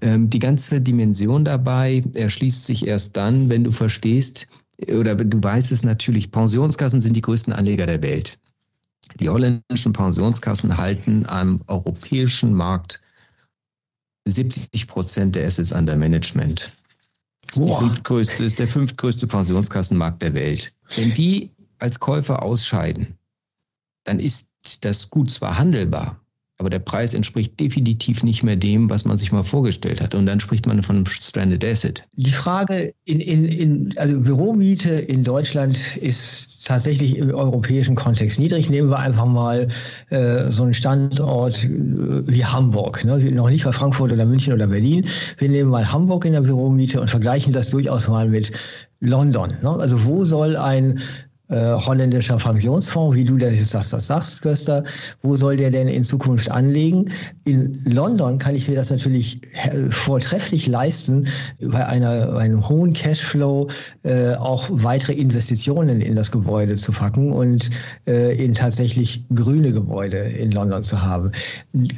Ähm, 0.01 0.29
die 0.29 0.39
ganze 0.39 0.81
Dimension 0.81 1.45
dabei 1.45 2.03
erschließt 2.13 2.65
sich 2.65 2.87
erst 2.87 3.15
dann, 3.15 3.49
wenn 3.49 3.63
du 3.63 3.71
verstehst, 3.71 4.47
oder 4.81 5.15
du 5.15 5.43
weißt 5.43 5.71
es 5.71 5.83
natürlich, 5.83 6.31
Pensionskassen 6.31 7.01
sind 7.01 7.15
die 7.15 7.21
größten 7.21 7.53
Anleger 7.53 7.85
der 7.85 8.01
Welt. 8.01 8.37
Die 9.19 9.29
holländischen 9.29 9.93
Pensionskassen 9.93 10.77
halten 10.77 11.25
am 11.27 11.61
europäischen 11.67 12.53
Markt 12.53 13.01
70 14.25 14.87
Prozent 14.87 15.35
der 15.35 15.45
Assets 15.45 15.71
under 15.71 15.95
Management. 15.95 16.71
ist, 17.51 17.59
die 17.59 17.71
fünftgrößte, 17.71 18.43
ist 18.43 18.59
der 18.59 18.67
fünftgrößte 18.67 19.27
Pensionskassenmarkt 19.27 20.21
der 20.21 20.33
Welt. 20.33 20.73
Wenn 20.95 21.13
die 21.13 21.51
als 21.79 21.99
Käufer 21.99 22.41
ausscheiden, 22.41 23.17
dann 24.05 24.19
ist 24.19 24.49
das 24.81 25.09
Gut 25.09 25.29
zwar 25.29 25.57
handelbar, 25.57 26.22
aber 26.63 26.69
der 26.69 26.79
Preis 26.79 27.13
entspricht 27.13 27.59
definitiv 27.59 28.23
nicht 28.23 28.41
mehr 28.41 28.55
dem, 28.55 28.89
was 28.89 29.03
man 29.03 29.17
sich 29.17 29.33
mal 29.33 29.43
vorgestellt 29.43 29.99
hat. 29.99 30.15
Und 30.15 30.27
dann 30.27 30.39
spricht 30.39 30.65
man 30.65 30.81
von 30.81 30.95
einem 30.95 31.05
Stranded 31.05 31.65
Asset. 31.65 32.05
Die 32.13 32.31
Frage 32.31 32.93
in, 33.03 33.19
in, 33.19 33.43
in 33.43 33.93
also 33.97 34.17
Büromiete 34.21 34.93
in 34.93 35.25
Deutschland 35.25 35.97
ist 35.97 36.65
tatsächlich 36.65 37.17
im 37.17 37.31
europäischen 37.31 37.95
Kontext 37.95 38.39
niedrig. 38.39 38.69
Nehmen 38.69 38.89
wir 38.89 38.99
einfach 38.99 39.25
mal 39.25 39.67
äh, 40.09 40.49
so 40.49 40.63
einen 40.63 40.73
Standort 40.73 41.65
äh, 41.65 41.69
wie 41.69 42.45
Hamburg, 42.45 43.03
ne? 43.03 43.17
noch 43.17 43.49
nicht 43.49 43.65
mal 43.65 43.73
Frankfurt 43.73 44.13
oder 44.13 44.25
München 44.25 44.53
oder 44.53 44.67
Berlin. 44.67 45.05
Wir 45.39 45.49
nehmen 45.49 45.69
mal 45.69 45.91
Hamburg 45.91 46.23
in 46.23 46.31
der 46.31 46.41
Büromiete 46.41 47.01
und 47.01 47.09
vergleichen 47.09 47.51
das 47.51 47.71
durchaus 47.71 48.07
mal 48.07 48.29
mit 48.29 48.53
London. 49.01 49.53
Ne? 49.61 49.69
Also 49.69 50.05
wo 50.05 50.23
soll 50.23 50.55
ein 50.55 51.01
äh, 51.53 51.75
holländischer 51.85 52.37
Pensionsfonds, 52.37 53.15
wie 53.15 53.23
du 53.23 53.37
das 53.37 53.53
jetzt 53.53 53.69
sagst, 53.69 53.93
das 53.93 54.07
sagst, 54.07 54.41
Köster, 54.41 54.83
wo 55.21 55.35
soll 55.35 55.55
der 55.55 55.69
denn 55.69 55.87
in 55.87 56.03
Zukunft 56.03 56.49
anlegen? 56.49 57.09
In 57.45 57.79
London 57.85 58.39
kann 58.39 58.55
ich 58.55 58.67
mir 58.67 58.75
das 58.75 58.89
natürlich 58.89 59.39
äh, 59.53 59.91
vortrefflich 59.91 60.65
leisten, 60.65 61.27
bei 61.61 61.85
einer, 61.85 62.35
einem 62.37 62.67
hohen 62.67 62.93
Cashflow 62.93 63.67
äh, 64.01 64.33
auch 64.33 64.67
weitere 64.71 65.13
Investitionen 65.13 66.01
in 66.01 66.15
das 66.15 66.31
Gebäude 66.31 66.75
zu 66.75 66.91
packen 66.91 67.31
und 67.31 67.69
äh, 68.07 68.35
in 68.43 68.55
tatsächlich 68.55 69.23
grüne 69.35 69.71
Gebäude 69.71 70.17
in 70.17 70.51
London 70.51 70.83
zu 70.83 70.99
haben. 70.99 71.31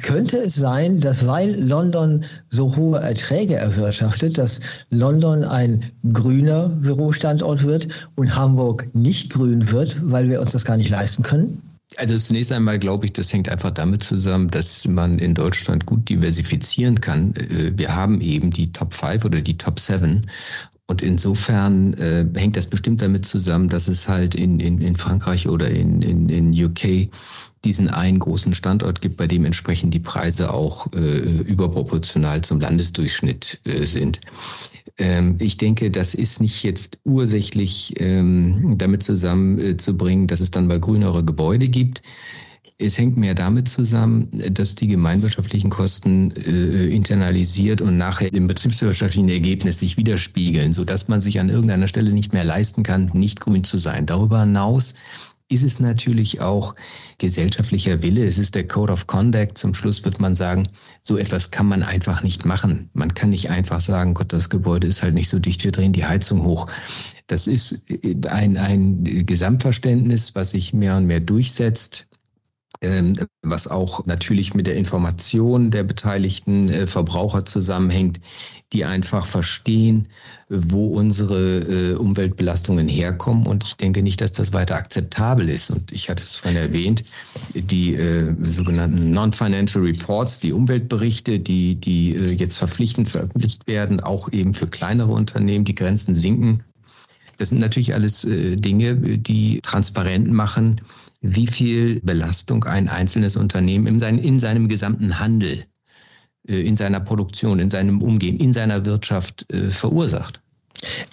Könnte 0.01 0.37
es 0.37 0.55
sein, 0.55 0.99
dass 0.99 1.25
weil 1.25 1.55
London 1.63 2.25
so 2.49 2.75
hohe 2.75 2.99
Erträge 2.99 3.55
erwirtschaftet, 3.55 4.37
dass 4.37 4.59
London 4.89 5.45
ein 5.45 5.79
grüner 6.11 6.67
Bürostandort 6.67 7.63
wird 7.63 7.87
und 8.15 8.35
Hamburg 8.35 8.85
nicht 8.93 9.31
grün 9.31 9.44
wird, 9.71 9.97
weil 10.03 10.29
wir 10.29 10.41
uns 10.41 10.51
das 10.51 10.65
gar 10.65 10.77
nicht 10.77 10.89
leisten 10.89 11.23
können? 11.23 11.61
Also 11.97 12.17
zunächst 12.17 12.51
einmal 12.51 12.79
glaube 12.79 13.05
ich, 13.05 13.13
das 13.13 13.31
hängt 13.31 13.47
einfach 13.47 13.71
damit 13.71 14.03
zusammen, 14.03 14.49
dass 14.49 14.87
man 14.87 15.19
in 15.19 15.33
Deutschland 15.33 15.85
gut 15.85 16.09
diversifizieren 16.09 16.99
kann. 16.99 17.33
Äh, 17.35 17.71
wir 17.75 17.95
haben 17.95 18.21
eben 18.21 18.51
die 18.51 18.71
Top 18.71 18.93
5 18.93 19.25
oder 19.25 19.41
die 19.41 19.57
Top 19.57 19.79
7 19.79 20.23
und 20.87 21.01
insofern 21.01 21.93
äh, 21.95 22.25
hängt 22.35 22.57
das 22.57 22.67
bestimmt 22.67 23.01
damit 23.01 23.25
zusammen, 23.25 23.69
dass 23.69 23.87
es 23.87 24.07
halt 24.07 24.35
in, 24.35 24.59
in, 24.59 24.81
in 24.81 24.95
Frankreich 24.95 25.47
oder 25.47 25.69
in, 25.69 26.01
in, 26.01 26.29
in 26.29 26.51
UK 26.51 27.09
diesen 27.63 27.89
einen 27.89 28.19
großen 28.19 28.53
Standort 28.53 29.01
gibt, 29.01 29.17
bei 29.17 29.27
dem 29.27 29.45
entsprechend 29.45 29.93
die 29.93 29.99
Preise 29.99 30.53
auch 30.53 30.87
äh, 30.93 30.99
überproportional 30.99 32.41
zum 32.41 32.59
Landesdurchschnitt 32.59 33.59
äh, 33.65 33.85
sind. 33.85 34.21
Ähm, 34.97 35.37
ich 35.39 35.57
denke, 35.57 35.91
das 35.91 36.13
ist 36.13 36.41
nicht 36.41 36.63
jetzt 36.63 36.99
ursächlich 37.03 37.93
ähm, 37.99 38.77
damit 38.77 39.03
zusammenzubringen, 39.03 40.27
dass 40.27 40.41
es 40.41 40.51
dann 40.51 40.67
mal 40.67 40.79
grünere 40.79 41.23
Gebäude 41.23 41.67
gibt. 41.67 42.01
Es 42.77 42.97
hängt 42.97 43.15
mehr 43.15 43.35
damit 43.35 43.69
zusammen, 43.69 44.29
dass 44.51 44.75
die 44.75 44.87
gemeinwirtschaftlichen 44.87 45.69
Kosten 45.69 46.31
äh, 46.31 46.87
internalisiert 46.87 47.79
und 47.79 47.97
nachher 47.97 48.33
im 48.33 48.47
betriebswirtschaftlichen 48.47 49.29
Ergebnis 49.29 49.79
sich 49.79 49.97
widerspiegeln, 49.97 50.73
sodass 50.73 51.07
man 51.07 51.21
sich 51.21 51.39
an 51.39 51.49
irgendeiner 51.49 51.87
Stelle 51.87 52.11
nicht 52.11 52.33
mehr 52.33 52.43
leisten 52.43 52.83
kann, 52.83 53.11
nicht 53.13 53.39
grün 53.39 53.63
zu 53.63 53.77
sein. 53.77 54.05
Darüber 54.05 54.41
hinaus 54.41 54.95
ist 55.47 55.63
es 55.63 55.79
natürlich 55.79 56.41
auch 56.41 56.73
gesellschaftlicher 57.19 58.01
Wille. 58.01 58.25
Es 58.25 58.37
ist 58.37 58.55
der 58.55 58.67
Code 58.67 58.91
of 58.91 59.05
Conduct. 59.05 59.57
Zum 59.57 59.73
Schluss 59.73 60.03
wird 60.03 60.19
man 60.19 60.35
sagen, 60.35 60.67
so 61.01 61.17
etwas 61.17 61.51
kann 61.51 61.67
man 61.67 61.83
einfach 61.83 62.23
nicht 62.23 62.45
machen. 62.45 62.89
Man 62.93 63.13
kann 63.13 63.29
nicht 63.29 63.49
einfach 63.49 63.79
sagen, 63.79 64.15
Gott, 64.15 64.33
das 64.33 64.49
Gebäude 64.49 64.87
ist 64.87 65.03
halt 65.03 65.13
nicht 65.13 65.29
so 65.29 65.37
dicht, 65.37 65.63
wir 65.63 65.71
drehen 65.71 65.93
die 65.93 66.05
Heizung 66.05 66.43
hoch. 66.43 66.67
Das 67.27 67.45
ist 67.47 67.83
ein, 68.27 68.57
ein 68.57 69.03
Gesamtverständnis, 69.25 70.33
was 70.33 70.51
sich 70.51 70.73
mehr 70.73 70.97
und 70.97 71.05
mehr 71.05 71.19
durchsetzt 71.19 72.07
was 73.41 73.67
auch 73.67 74.05
natürlich 74.05 74.53
mit 74.53 74.67
der 74.67 74.75
Information 74.75 75.71
der 75.71 75.83
beteiligten 75.83 76.69
äh, 76.69 76.87
Verbraucher 76.87 77.45
zusammenhängt, 77.45 78.19
die 78.73 78.85
einfach 78.85 79.25
verstehen, 79.25 80.07
wo 80.49 80.87
unsere 80.87 81.59
äh, 81.59 81.93
Umweltbelastungen 81.93 82.87
herkommen. 82.87 83.47
Und 83.47 83.63
ich 83.63 83.75
denke 83.75 84.03
nicht, 84.03 84.21
dass 84.21 84.33
das 84.33 84.53
weiter 84.53 84.75
akzeptabel 84.75 85.49
ist. 85.49 85.69
Und 85.69 85.91
ich 85.91 86.09
hatte 86.09 86.23
es 86.23 86.35
vorhin 86.35 86.59
erwähnt, 86.59 87.03
die 87.53 87.95
äh, 87.95 88.35
sogenannten 88.43 89.11
Non-Financial 89.11 89.83
Reports, 89.83 90.39
die 90.39 90.53
Umweltberichte, 90.53 91.39
die, 91.39 91.75
die 91.75 92.11
jetzt 92.11 92.57
verpflichtend 92.57 93.09
veröffentlicht 93.09 93.65
werden, 93.67 93.99
auch 93.99 94.31
eben 94.31 94.53
für 94.53 94.67
kleinere 94.67 95.11
Unternehmen, 95.11 95.65
die 95.65 95.75
Grenzen 95.75 96.15
sinken. 96.15 96.63
Das 97.37 97.49
sind 97.49 97.59
natürlich 97.59 97.93
alles 97.93 98.25
Dinge, 98.25 98.95
die 98.95 99.59
transparent 99.61 100.31
machen, 100.31 100.79
wie 101.25 101.47
viel 101.47 101.99
Belastung 102.01 102.63
ein 102.65 102.87
einzelnes 102.87 103.35
Unternehmen 103.35 103.87
in, 103.87 103.99
sein, 103.99 104.19
in 104.19 104.39
seinem 104.39 104.67
gesamten 104.67 105.19
Handel, 105.19 105.63
äh, 106.47 106.61
in 106.61 106.77
seiner 106.77 106.99
Produktion, 106.99 107.59
in 107.59 107.69
seinem 107.69 108.01
Umgehen, 108.01 108.37
in 108.37 108.53
seiner 108.53 108.85
Wirtschaft 108.85 109.51
äh, 109.51 109.69
verursacht. 109.69 110.41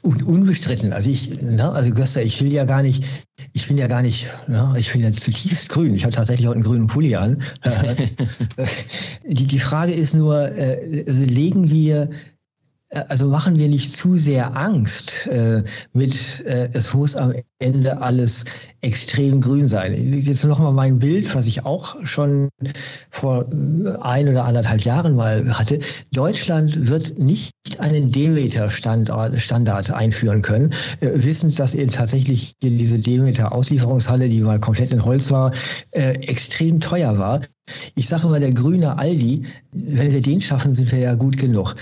Un 0.03 0.23
unbestritten. 0.25 0.93
Also 0.93 1.09
ich, 1.09 1.39
na, 1.41 1.51
ne, 1.69 1.73
also 1.73 1.93
Göster, 1.93 2.23
ich 2.23 2.43
will 2.43 2.53
ja 2.53 2.65
gar 2.65 2.83
nicht, 2.83 3.05
ich 3.53 3.69
bin 3.69 3.79
ja 3.79 3.87
gar 3.87 4.03
nicht, 4.03 4.29
na, 4.49 4.73
ne, 4.73 4.79
ich 4.79 4.93
bin 4.93 5.03
ja 5.03 5.13
zutiefst 5.13 5.69
grün. 5.69 5.95
Ich 5.95 6.03
habe 6.05 6.13
tatsächlich 6.13 6.47
heute 6.47 6.57
einen 6.57 6.65
grünen 6.65 6.87
Pulli 6.89 7.15
an. 7.15 7.41
die, 9.25 9.47
die 9.47 9.59
Frage 9.59 9.93
ist 9.93 10.15
nur, 10.15 10.51
äh, 10.51 11.05
also 11.07 11.25
legen 11.25 11.71
wir 11.71 12.11
also 12.93 13.29
machen 13.29 13.59
wir 13.59 13.69
nicht 13.69 13.91
zu 13.95 14.17
sehr 14.17 14.57
Angst 14.57 15.27
äh, 15.29 15.65
mit, 15.93 16.45
äh, 16.45 16.69
es 16.73 16.93
muss 16.93 17.17
am 17.17 17.33
Ende 17.59 18.01
alles 18.03 18.45
extrem 18.83 19.41
grün 19.41 19.67
sein. 19.67 20.23
Jetzt 20.23 20.45
nochmal 20.45 20.73
mein 20.73 20.99
Bild, 20.99 21.35
was 21.35 21.47
ich 21.47 21.65
auch 21.65 21.97
schon 22.05 22.49
vor 23.11 23.47
ein 24.01 24.29
oder 24.29 24.45
anderthalb 24.45 24.83
Jahren 24.83 25.15
mal 25.17 25.59
hatte. 25.59 25.79
Deutschland 26.13 26.89
wird 26.89 27.19
nicht 27.19 27.53
einen 27.79 28.13
Demeter-Standard 28.13 29.91
einführen 29.91 30.43
können, 30.43 30.73
äh, 31.01 31.11
wissend, 31.15 31.59
dass 31.59 31.75
eben 31.75 31.91
tatsächlich 31.91 32.55
diese 32.63 32.99
Demeter-Auslieferungshalle, 32.99 34.29
die 34.29 34.41
mal 34.41 34.61
komplett 34.61 34.93
in 34.93 35.05
Holz 35.05 35.31
war, 35.31 35.53
äh, 35.93 36.13
extrem 36.27 36.81
teuer 36.81 37.17
war. 37.17 37.41
Ich 37.95 38.09
sage 38.09 38.27
mal, 38.27 38.41
der 38.41 38.53
grüne 38.53 38.99
Aldi, 38.99 39.45
wenn 39.71 40.13
wir 40.13 40.21
den 40.21 40.41
schaffen, 40.41 40.75
sind 40.75 40.91
wir 40.93 40.99
ja 40.99 41.15
gut 41.15 41.39
genug. 41.39 41.77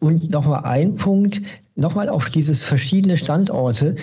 Und 0.00 0.30
nochmal 0.30 0.64
ein 0.64 0.94
Punkt, 0.94 1.42
nochmal 1.76 2.08
auf 2.08 2.30
dieses 2.30 2.64
verschiedene 2.64 3.16
Standorte. 3.16 3.94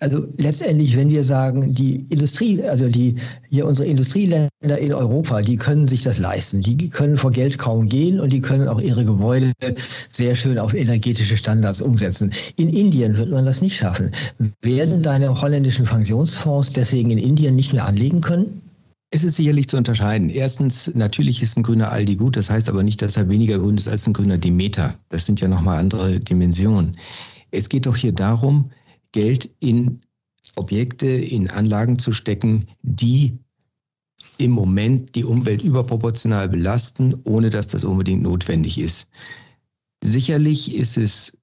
Also 0.00 0.26
letztendlich, 0.36 0.96
wenn 0.96 1.10
wir 1.10 1.22
sagen, 1.22 1.72
die 1.72 2.04
Industrie, 2.10 2.60
also 2.64 2.88
die 2.88 3.14
hier 3.48 3.66
unsere 3.66 3.88
Industrieländer 3.88 4.78
in 4.78 4.92
Europa, 4.92 5.42
die 5.42 5.54
können 5.54 5.86
sich 5.86 6.02
das 6.02 6.18
leisten. 6.18 6.60
Die 6.60 6.90
können 6.90 7.16
vor 7.16 7.30
Geld 7.30 7.56
kaum 7.58 7.88
gehen 7.88 8.18
und 8.18 8.32
die 8.32 8.40
können 8.40 8.66
auch 8.66 8.80
ihre 8.80 9.04
Gebäude 9.04 9.52
sehr 10.10 10.34
schön 10.34 10.58
auf 10.58 10.74
energetische 10.74 11.36
Standards 11.36 11.80
umsetzen. 11.80 12.32
In 12.56 12.68
Indien 12.68 13.16
wird 13.16 13.30
man 13.30 13.46
das 13.46 13.62
nicht 13.62 13.76
schaffen. 13.76 14.10
Werden 14.62 15.04
deine 15.04 15.40
holländischen 15.40 15.84
Pensionsfonds 15.84 16.72
deswegen 16.72 17.10
in 17.10 17.18
Indien 17.18 17.54
nicht 17.54 17.72
mehr 17.72 17.86
anlegen 17.86 18.20
können? 18.20 18.63
Es 19.14 19.22
ist 19.22 19.36
sicherlich 19.36 19.68
zu 19.68 19.76
unterscheiden. 19.76 20.28
Erstens, 20.28 20.90
natürlich 20.92 21.40
ist 21.40 21.56
ein 21.56 21.62
grüner 21.62 21.92
Aldi 21.92 22.16
gut, 22.16 22.36
das 22.36 22.50
heißt 22.50 22.68
aber 22.68 22.82
nicht, 22.82 23.00
dass 23.00 23.16
er 23.16 23.28
weniger 23.28 23.60
grün 23.60 23.76
ist 23.76 23.86
als 23.86 24.08
ein 24.08 24.12
grüner 24.12 24.38
Demeter. 24.38 24.98
Das 25.08 25.24
sind 25.24 25.40
ja 25.40 25.46
nochmal 25.46 25.78
andere 25.78 26.18
Dimensionen. 26.18 26.98
Es 27.52 27.68
geht 27.68 27.86
doch 27.86 27.94
hier 27.94 28.10
darum, 28.10 28.72
Geld 29.12 29.48
in 29.60 30.00
Objekte, 30.56 31.06
in 31.06 31.48
Anlagen 31.48 31.96
zu 31.96 32.10
stecken, 32.10 32.66
die 32.82 33.38
im 34.38 34.50
Moment 34.50 35.14
die 35.14 35.22
Umwelt 35.22 35.62
überproportional 35.62 36.48
belasten, 36.48 37.14
ohne 37.22 37.50
dass 37.50 37.68
das 37.68 37.84
unbedingt 37.84 38.24
notwendig 38.24 38.80
ist. 38.80 39.08
Sicherlich 40.02 40.74
ist 40.74 40.98
es 40.98 41.38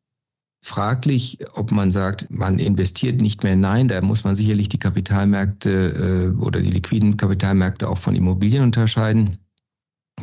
fraglich, 0.61 1.39
ob 1.55 1.71
man 1.71 1.91
sagt, 1.91 2.29
man 2.29 2.59
investiert 2.59 3.19
nicht 3.19 3.43
mehr. 3.43 3.55
Nein, 3.55 3.87
da 3.87 4.01
muss 4.01 4.23
man 4.23 4.35
sicherlich 4.35 4.69
die 4.69 4.79
Kapitalmärkte 4.79 6.33
äh, 6.37 6.41
oder 6.41 6.61
die 6.61 6.71
liquiden 6.71 7.17
Kapitalmärkte 7.17 7.89
auch 7.89 7.97
von 7.97 8.15
Immobilien 8.15 8.63
unterscheiden. 8.63 9.37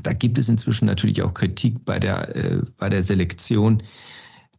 Da 0.02 0.12
gibt 0.12 0.38
es 0.38 0.48
inzwischen 0.48 0.86
natürlich 0.86 1.22
auch 1.22 1.34
Kritik 1.34 1.84
bei 1.84 1.98
der, 1.98 2.36
äh, 2.36 2.62
bei 2.76 2.88
der 2.88 3.02
Selektion. 3.02 3.82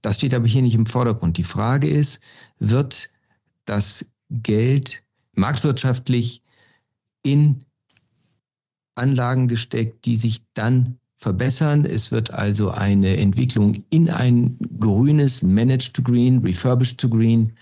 Das 0.01 0.15
steht 0.15 0.33
aber 0.33 0.47
hier 0.47 0.61
nicht 0.61 0.75
im 0.75 0.85
Vordergrund. 0.85 1.37
Die 1.37 1.43
Frage 1.43 1.89
ist, 1.89 2.19
wird 2.59 3.09
das 3.65 4.11
Geld 4.29 5.03
marktwirtschaftlich 5.33 6.43
in 7.23 7.63
Anlagen 8.95 9.47
gesteckt, 9.47 10.05
die 10.05 10.17
sich 10.17 10.41
dann 10.53 10.99
verbessern. 11.19 11.85
Es 11.85 12.11
wird 12.11 12.33
also 12.33 12.71
eine 12.71 13.17
Entwicklung 13.17 13.83
in 13.89 14.09
ein 14.09 14.57
grünes 14.79 15.43
Managed 15.43 15.93
to 15.93 16.01
Green, 16.01 16.39
Refurbished 16.39 16.99
to 16.99 17.09
Green 17.09 17.53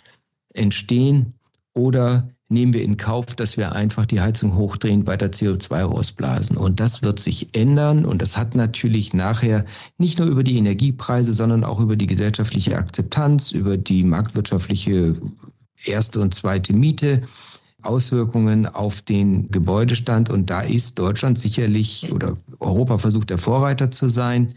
entstehen 0.53 1.33
oder 1.73 2.29
nehmen 2.49 2.73
wir 2.73 2.83
in 2.83 2.97
Kauf, 2.97 3.25
dass 3.35 3.57
wir 3.57 3.73
einfach 3.73 4.05
die 4.05 4.21
Heizung 4.21 4.55
hochdrehen, 4.55 5.05
weiter 5.05 5.27
CO2 5.27 5.81
rausblasen. 5.81 6.55
Und 6.55 6.79
das 6.79 7.03
wird 7.03 7.19
sich 7.19 7.49
ändern. 7.55 8.05
Und 8.05 8.21
das 8.21 8.37
hat 8.37 8.55
natürlich 8.55 9.13
nachher 9.13 9.65
nicht 9.97 10.17
nur 10.19 10.27
über 10.27 10.43
die 10.43 10.57
Energiepreise, 10.57 11.33
sondern 11.33 11.63
auch 11.63 11.79
über 11.79 11.95
die 11.95 12.07
gesellschaftliche 12.07 12.77
Akzeptanz, 12.77 13.51
über 13.51 13.75
die 13.75 14.03
marktwirtschaftliche 14.03 15.15
erste 15.85 16.21
und 16.21 16.33
zweite 16.33 16.73
Miete. 16.73 17.23
Auswirkungen 17.83 18.65
auf 18.65 19.01
den 19.01 19.49
Gebäudestand. 19.51 20.29
Und 20.29 20.49
da 20.49 20.61
ist 20.61 20.97
Deutschland 20.99 21.37
sicherlich 21.39 22.11
oder 22.13 22.35
Europa 22.59 22.97
versucht, 22.97 23.29
der 23.29 23.37
Vorreiter 23.37 23.91
zu 23.91 24.07
sein. 24.07 24.53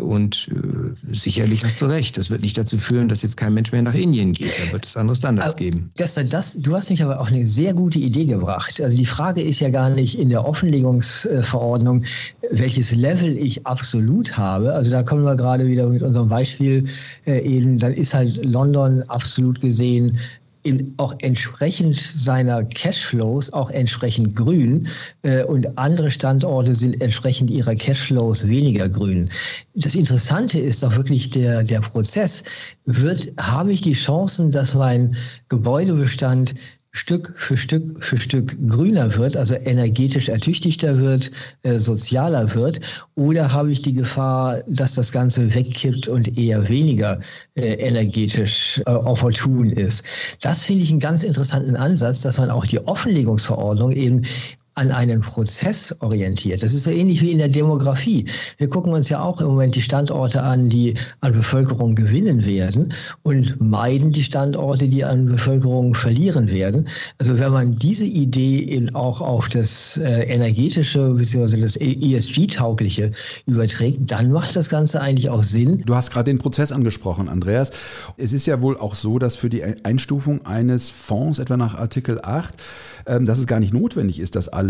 Und 0.00 0.48
äh, 0.50 1.14
sicherlich 1.14 1.64
hast 1.64 1.82
du 1.82 1.84
recht. 1.84 2.16
Das 2.16 2.30
wird 2.30 2.40
nicht 2.40 2.56
dazu 2.56 2.78
führen, 2.78 3.08
dass 3.10 3.20
jetzt 3.20 3.36
kein 3.36 3.52
Mensch 3.52 3.72
mehr 3.72 3.82
nach 3.82 3.94
Indien 3.94 4.32
geht. 4.32 4.52
Da 4.66 4.72
wird 4.72 4.86
es 4.86 4.96
andere 4.96 5.16
Standards 5.16 5.56
geben. 5.56 5.90
Gestern, 5.96 6.30
das, 6.30 6.54
du 6.54 6.74
hast 6.74 6.88
mich 6.88 7.02
aber 7.02 7.20
auch 7.20 7.28
eine 7.28 7.46
sehr 7.46 7.74
gute 7.74 7.98
Idee 7.98 8.24
gebracht. 8.24 8.80
Also 8.80 8.96
die 8.96 9.04
Frage 9.04 9.42
ist 9.42 9.60
ja 9.60 9.68
gar 9.68 9.90
nicht 9.90 10.18
in 10.18 10.30
der 10.30 10.46
Offenlegungsverordnung, 10.46 12.04
welches 12.50 12.92
Level 12.94 13.36
ich 13.36 13.66
absolut 13.66 14.34
habe. 14.38 14.72
Also 14.72 14.90
da 14.90 15.02
kommen 15.02 15.24
wir 15.24 15.36
gerade 15.36 15.66
wieder 15.66 15.86
mit 15.86 16.02
unserem 16.02 16.28
Beispiel 16.28 16.86
äh, 17.26 17.40
eben, 17.40 17.78
dann 17.78 17.92
ist 17.92 18.14
halt 18.14 18.42
London 18.46 19.02
absolut 19.08 19.60
gesehen 19.60 20.18
in, 20.62 20.94
auch 20.98 21.14
entsprechend 21.20 21.96
seiner 21.96 22.62
Cashflows 22.64 23.52
auch 23.52 23.70
entsprechend 23.70 24.36
grün 24.36 24.88
äh, 25.22 25.42
und 25.44 25.76
andere 25.78 26.10
Standorte 26.10 26.74
sind 26.74 27.00
entsprechend 27.00 27.50
ihrer 27.50 27.74
Cashflows 27.74 28.48
weniger 28.48 28.88
grün. 28.88 29.28
Das 29.74 29.94
Interessante 29.94 30.58
ist 30.58 30.82
doch 30.82 30.94
wirklich 30.96 31.30
der, 31.30 31.64
der 31.64 31.80
Prozess. 31.80 32.44
Wird, 32.84 33.32
habe 33.40 33.72
ich 33.72 33.80
die 33.80 33.94
Chancen, 33.94 34.50
dass 34.50 34.74
mein 34.74 35.16
Gebäudebestand 35.48 36.54
Stück 36.94 37.32
für 37.36 37.56
Stück 37.56 38.04
für 38.04 38.18
Stück 38.18 38.54
grüner 38.68 39.14
wird, 39.16 39.34
also 39.34 39.54
energetisch 39.54 40.28
ertüchtigter 40.28 40.98
wird, 40.98 41.30
äh, 41.62 41.78
sozialer 41.78 42.54
wird? 42.54 42.80
Oder 43.14 43.50
habe 43.50 43.72
ich 43.72 43.80
die 43.80 43.94
Gefahr, 43.94 44.62
dass 44.66 44.94
das 44.94 45.10
Ganze 45.10 45.54
wegkippt 45.54 46.08
und 46.08 46.36
eher 46.36 46.68
weniger 46.68 47.18
äh, 47.54 47.72
energetisch 47.74 48.82
äh, 48.86 48.90
opportun 48.90 49.70
ist? 49.70 50.04
Das 50.42 50.66
finde 50.66 50.84
ich 50.84 50.90
einen 50.90 51.00
ganz 51.00 51.22
interessanten 51.22 51.76
Ansatz, 51.76 52.20
dass 52.20 52.36
man 52.36 52.50
auch 52.50 52.66
die 52.66 52.80
Offenlegungsverordnung 52.86 53.92
eben 53.92 54.22
an 54.74 54.90
einen 54.90 55.20
Prozess 55.20 55.94
orientiert. 56.00 56.62
Das 56.62 56.72
ist 56.72 56.84
so 56.84 56.90
ähnlich 56.90 57.20
wie 57.20 57.30
in 57.30 57.38
der 57.38 57.48
Demografie. 57.48 58.24
Wir 58.56 58.68
gucken 58.68 58.94
uns 58.94 59.10
ja 59.10 59.20
auch 59.20 59.40
im 59.40 59.48
Moment 59.48 59.74
die 59.74 59.82
Standorte 59.82 60.42
an, 60.42 60.70
die 60.70 60.94
an 61.20 61.32
Bevölkerung 61.32 61.94
gewinnen 61.94 62.46
werden 62.46 62.94
und 63.22 63.60
meiden 63.60 64.12
die 64.12 64.22
Standorte, 64.22 64.88
die 64.88 65.04
an 65.04 65.26
Bevölkerung 65.26 65.94
verlieren 65.94 66.50
werden. 66.50 66.88
Also 67.18 67.38
wenn 67.38 67.52
man 67.52 67.74
diese 67.76 68.06
Idee 68.06 68.60
in 68.60 68.94
auch 68.94 69.20
auf 69.20 69.50
das 69.50 69.98
äh, 69.98 70.22
energetische 70.22 71.14
bzw. 71.14 71.60
das 71.60 71.76
ESG-taugliche 71.76 73.10
überträgt, 73.46 74.10
dann 74.10 74.32
macht 74.32 74.56
das 74.56 74.70
Ganze 74.70 75.02
eigentlich 75.02 75.28
auch 75.28 75.44
Sinn. 75.44 75.82
Du 75.84 75.94
hast 75.94 76.10
gerade 76.10 76.30
den 76.30 76.38
Prozess 76.38 76.72
angesprochen, 76.72 77.28
Andreas. 77.28 77.72
Es 78.16 78.32
ist 78.32 78.46
ja 78.46 78.62
wohl 78.62 78.78
auch 78.78 78.94
so, 78.94 79.18
dass 79.18 79.36
für 79.36 79.50
die 79.50 79.62
Einstufung 79.62 80.46
eines 80.46 80.88
Fonds, 80.88 81.38
etwa 81.38 81.58
nach 81.58 81.74
Artikel 81.74 82.20
8, 82.22 82.54
ähm, 83.04 83.26
dass 83.26 83.38
es 83.38 83.46
gar 83.46 83.60
nicht 83.60 83.74
notwendig 83.74 84.18
ist, 84.18 84.34
dass 84.34 84.48
alle 84.48 84.61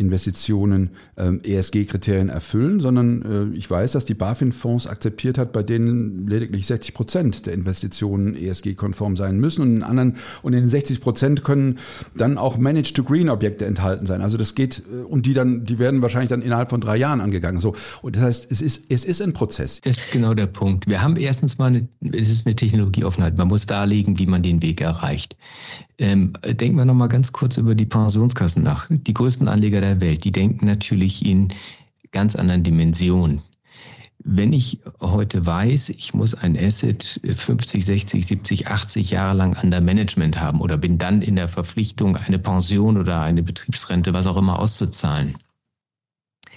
Investitionen 0.00 0.90
ähm, 1.16 1.40
ESG-Kriterien 1.44 2.30
erfüllen, 2.30 2.80
sondern 2.80 3.52
äh, 3.52 3.56
ich 3.56 3.70
weiß, 3.70 3.92
dass 3.92 4.06
die 4.06 4.14
BaFin-Fonds 4.14 4.86
akzeptiert 4.86 5.38
hat, 5.38 5.52
bei 5.52 5.62
denen 5.62 6.26
lediglich 6.26 6.66
60 6.66 6.94
Prozent 6.94 7.46
der 7.46 7.52
Investitionen 7.52 8.34
ESG-konform 8.34 9.16
sein 9.16 9.38
müssen 9.38 9.62
und 9.62 9.76
in 9.76 9.82
anderen 9.82 10.16
und 10.42 10.54
in 10.54 10.60
den 10.60 10.68
60 10.68 11.00
Prozent 11.00 11.44
können 11.44 11.78
dann 12.16 12.38
auch 12.38 12.56
Managed-to-Green-Objekte 12.56 13.66
enthalten 13.66 14.06
sein. 14.06 14.22
Also 14.22 14.38
das 14.38 14.54
geht 14.54 14.82
äh, 14.90 15.02
und 15.04 15.26
die 15.26 15.34
dann, 15.34 15.64
die 15.64 15.78
werden 15.78 16.02
wahrscheinlich 16.02 16.30
dann 16.30 16.42
innerhalb 16.42 16.70
von 16.70 16.80
drei 16.80 16.96
Jahren 16.96 17.20
angegangen. 17.20 17.60
So 17.60 17.74
und 18.02 18.16
das 18.16 18.22
heißt, 18.22 18.46
es 18.50 18.60
ist 18.60 18.84
es 18.88 19.04
ist 19.04 19.20
ein 19.20 19.34
Prozess. 19.34 19.80
Das 19.82 19.98
ist 19.98 20.12
genau 20.12 20.34
der 20.34 20.46
Punkt. 20.46 20.86
Wir 20.88 21.02
haben 21.02 21.16
erstens 21.16 21.58
mal 21.58 21.66
eine, 21.66 21.86
es 22.12 22.30
ist 22.30 22.46
eine 22.46 22.56
Technologieoffenheit. 22.56 23.36
Man 23.36 23.48
muss 23.48 23.66
darlegen, 23.66 24.18
wie 24.18 24.26
man 24.26 24.42
den 24.42 24.62
Weg 24.62 24.80
erreicht. 24.80 25.36
Ähm, 26.00 26.32
denken 26.44 26.78
wir 26.78 26.86
noch 26.86 26.94
mal 26.94 27.08
ganz 27.08 27.30
kurz 27.32 27.58
über 27.58 27.74
die 27.74 27.84
Pensionskassen 27.84 28.62
nach. 28.62 28.86
Die 28.88 29.12
größten 29.30 29.46
Anleger 29.46 29.80
der 29.80 30.00
Welt, 30.00 30.24
die 30.24 30.32
denken 30.32 30.66
natürlich 30.66 31.24
in 31.24 31.54
ganz 32.10 32.34
anderen 32.34 32.64
Dimensionen. 32.64 33.42
Wenn 34.18 34.52
ich 34.52 34.80
heute 35.00 35.46
weiß, 35.46 35.90
ich 35.90 36.14
muss 36.14 36.34
ein 36.34 36.58
Asset 36.58 37.20
50, 37.22 37.86
60, 37.86 38.26
70, 38.26 38.66
80 38.66 39.10
Jahre 39.12 39.36
lang 39.36 39.56
under 39.62 39.80
Management 39.80 40.40
haben 40.40 40.60
oder 40.60 40.76
bin 40.76 40.98
dann 40.98 41.22
in 41.22 41.36
der 41.36 41.48
Verpflichtung, 41.48 42.16
eine 42.16 42.40
Pension 42.40 42.98
oder 42.98 43.22
eine 43.22 43.44
Betriebsrente, 43.44 44.12
was 44.12 44.26
auch 44.26 44.36
immer 44.36 44.58
auszuzahlen, 44.58 45.38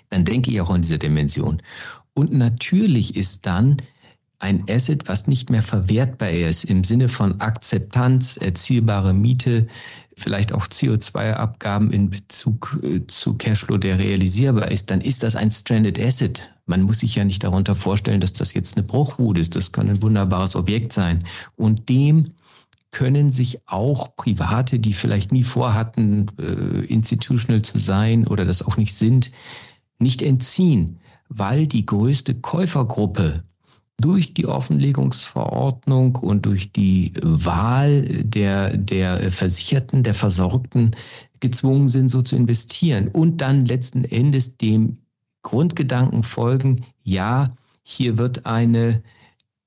dann 0.09 0.25
denke 0.25 0.49
ich 0.49 0.59
auch 0.59 0.73
in 0.73 0.81
dieser 0.81 0.97
Dimension. 0.97 1.61
Und 2.15 2.33
natürlich 2.33 3.15
ist 3.15 3.45
dann 3.45 3.77
ein 4.43 4.65
Asset, 4.69 5.07
was 5.07 5.27
nicht 5.27 5.49
mehr 5.49 5.61
verwertbar 5.61 6.29
ist 6.29 6.65
im 6.65 6.83
Sinne 6.83 7.07
von 7.07 7.39
Akzeptanz, 7.39 8.35
erzielbare 8.35 9.13
Miete, 9.13 9.67
vielleicht 10.17 10.51
auch 10.51 10.67
CO2-Abgaben 10.67 11.91
in 11.91 12.09
Bezug 12.09 12.77
äh, 12.83 13.07
zu 13.07 13.35
Cashflow, 13.35 13.77
der 13.77 13.97
realisierbar 13.97 14.69
ist, 14.69 14.91
dann 14.91 14.99
ist 14.99 15.23
das 15.23 15.37
ein 15.37 15.49
Stranded 15.49 15.97
Asset. 15.97 16.41
Man 16.65 16.81
muss 16.81 16.99
sich 16.99 17.15
ja 17.15 17.23
nicht 17.23 17.43
darunter 17.43 17.73
vorstellen, 17.73 18.19
dass 18.19 18.33
das 18.33 18.53
jetzt 18.53 18.75
eine 18.75 18.85
Bruchbude 18.85 19.39
ist. 19.39 19.55
Das 19.55 19.71
kann 19.71 19.89
ein 19.89 20.01
wunderbares 20.01 20.55
Objekt 20.55 20.91
sein. 20.91 21.23
Und 21.55 21.87
dem 21.87 22.33
können 22.91 23.31
sich 23.31 23.59
auch 23.65 24.15
Private, 24.17 24.77
die 24.77 24.93
vielleicht 24.93 25.31
nie 25.31 25.43
vorhatten, 25.43 26.27
äh, 26.37 26.85
institutional 26.85 27.61
zu 27.61 27.79
sein 27.79 28.27
oder 28.27 28.43
das 28.43 28.61
auch 28.61 28.75
nicht 28.75 28.95
sind, 28.95 29.31
nicht 29.99 30.21
entziehen, 30.21 30.99
weil 31.29 31.65
die 31.65 31.85
größte 31.85 32.35
Käufergruppe 32.35 33.43
durch 33.99 34.33
die 34.33 34.47
Offenlegungsverordnung 34.47 36.15
und 36.15 36.45
durch 36.45 36.71
die 36.71 37.13
Wahl 37.21 38.03
der, 38.23 38.75
der 38.75 39.31
Versicherten, 39.31 40.03
der 40.03 40.13
Versorgten 40.13 40.91
gezwungen 41.39 41.89
sind, 41.89 42.09
so 42.09 42.21
zu 42.21 42.35
investieren 42.35 43.07
und 43.07 43.37
dann 43.37 43.65
letzten 43.65 44.03
Endes 44.03 44.57
dem 44.57 44.97
Grundgedanken 45.41 46.23
folgen, 46.23 46.85
ja, 47.03 47.55
hier 47.83 48.17
wird 48.17 48.45
eine 48.45 49.03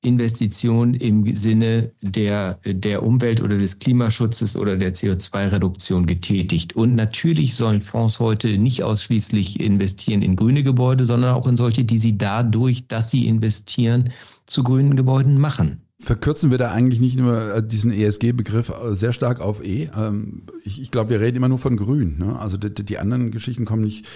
Investition 0.02 0.94
im 0.94 1.35
Sinne 1.35 1.90
der, 2.00 2.59
der 2.64 3.02
Umwelt 3.02 3.42
oder 3.42 3.59
des 3.59 3.78
Klimaschutzes 3.78 4.56
oder 4.56 4.76
der 4.76 4.94
CO2-Reduktion 4.94 6.06
getätigt. 6.06 6.76
Und 6.76 6.94
natürlich 6.94 7.54
sollen 7.54 7.82
Fonds 7.82 8.20
heute 8.20 8.59
nicht 8.59 8.82
ausschließlich 8.82 9.61
investieren 9.61 10.22
in 10.22 10.37
grüne 10.37 10.62
Gebäude, 10.62 11.04
sondern 11.04 11.35
auch 11.35 11.46
in 11.46 11.56
solche, 11.56 11.85
die 11.85 11.98
sie 11.98 12.16
dadurch, 12.16 12.87
dass 12.87 13.11
sie 13.11 13.26
investieren, 13.26 14.11
zu 14.46 14.62
grünen 14.62 14.96
Gebäuden 14.96 15.38
machen. 15.38 15.80
Verkürzen 15.98 16.50
wir 16.50 16.59
da 16.59 16.70
eigentlich 16.70 17.00
nicht 17.00 17.16
nur 17.16 17.54
äh, 17.54 17.66
diesen 17.66 17.90
ESG-Begriff 17.90 18.68
äh, 18.70 18.94
sehr 18.94 19.12
stark 19.12 19.40
auf 19.40 19.64
E? 19.64 19.88
Ähm, 19.96 20.42
ich, 20.62 20.80
ich 20.80 20.90
glaube, 20.90 21.11
wir 21.11 21.20
reden 21.20 21.38
immer 21.38 21.48
nur 21.48 21.59
von 21.59 21.76
Grün. 21.76 22.18
Ne? 22.18 22.38
Also 22.38 22.59
die, 22.59 22.85
die 22.85 22.98
anderen 22.98 23.30
Geschichten 23.30 23.64
kommen 23.64 23.82
nicht 23.82 24.06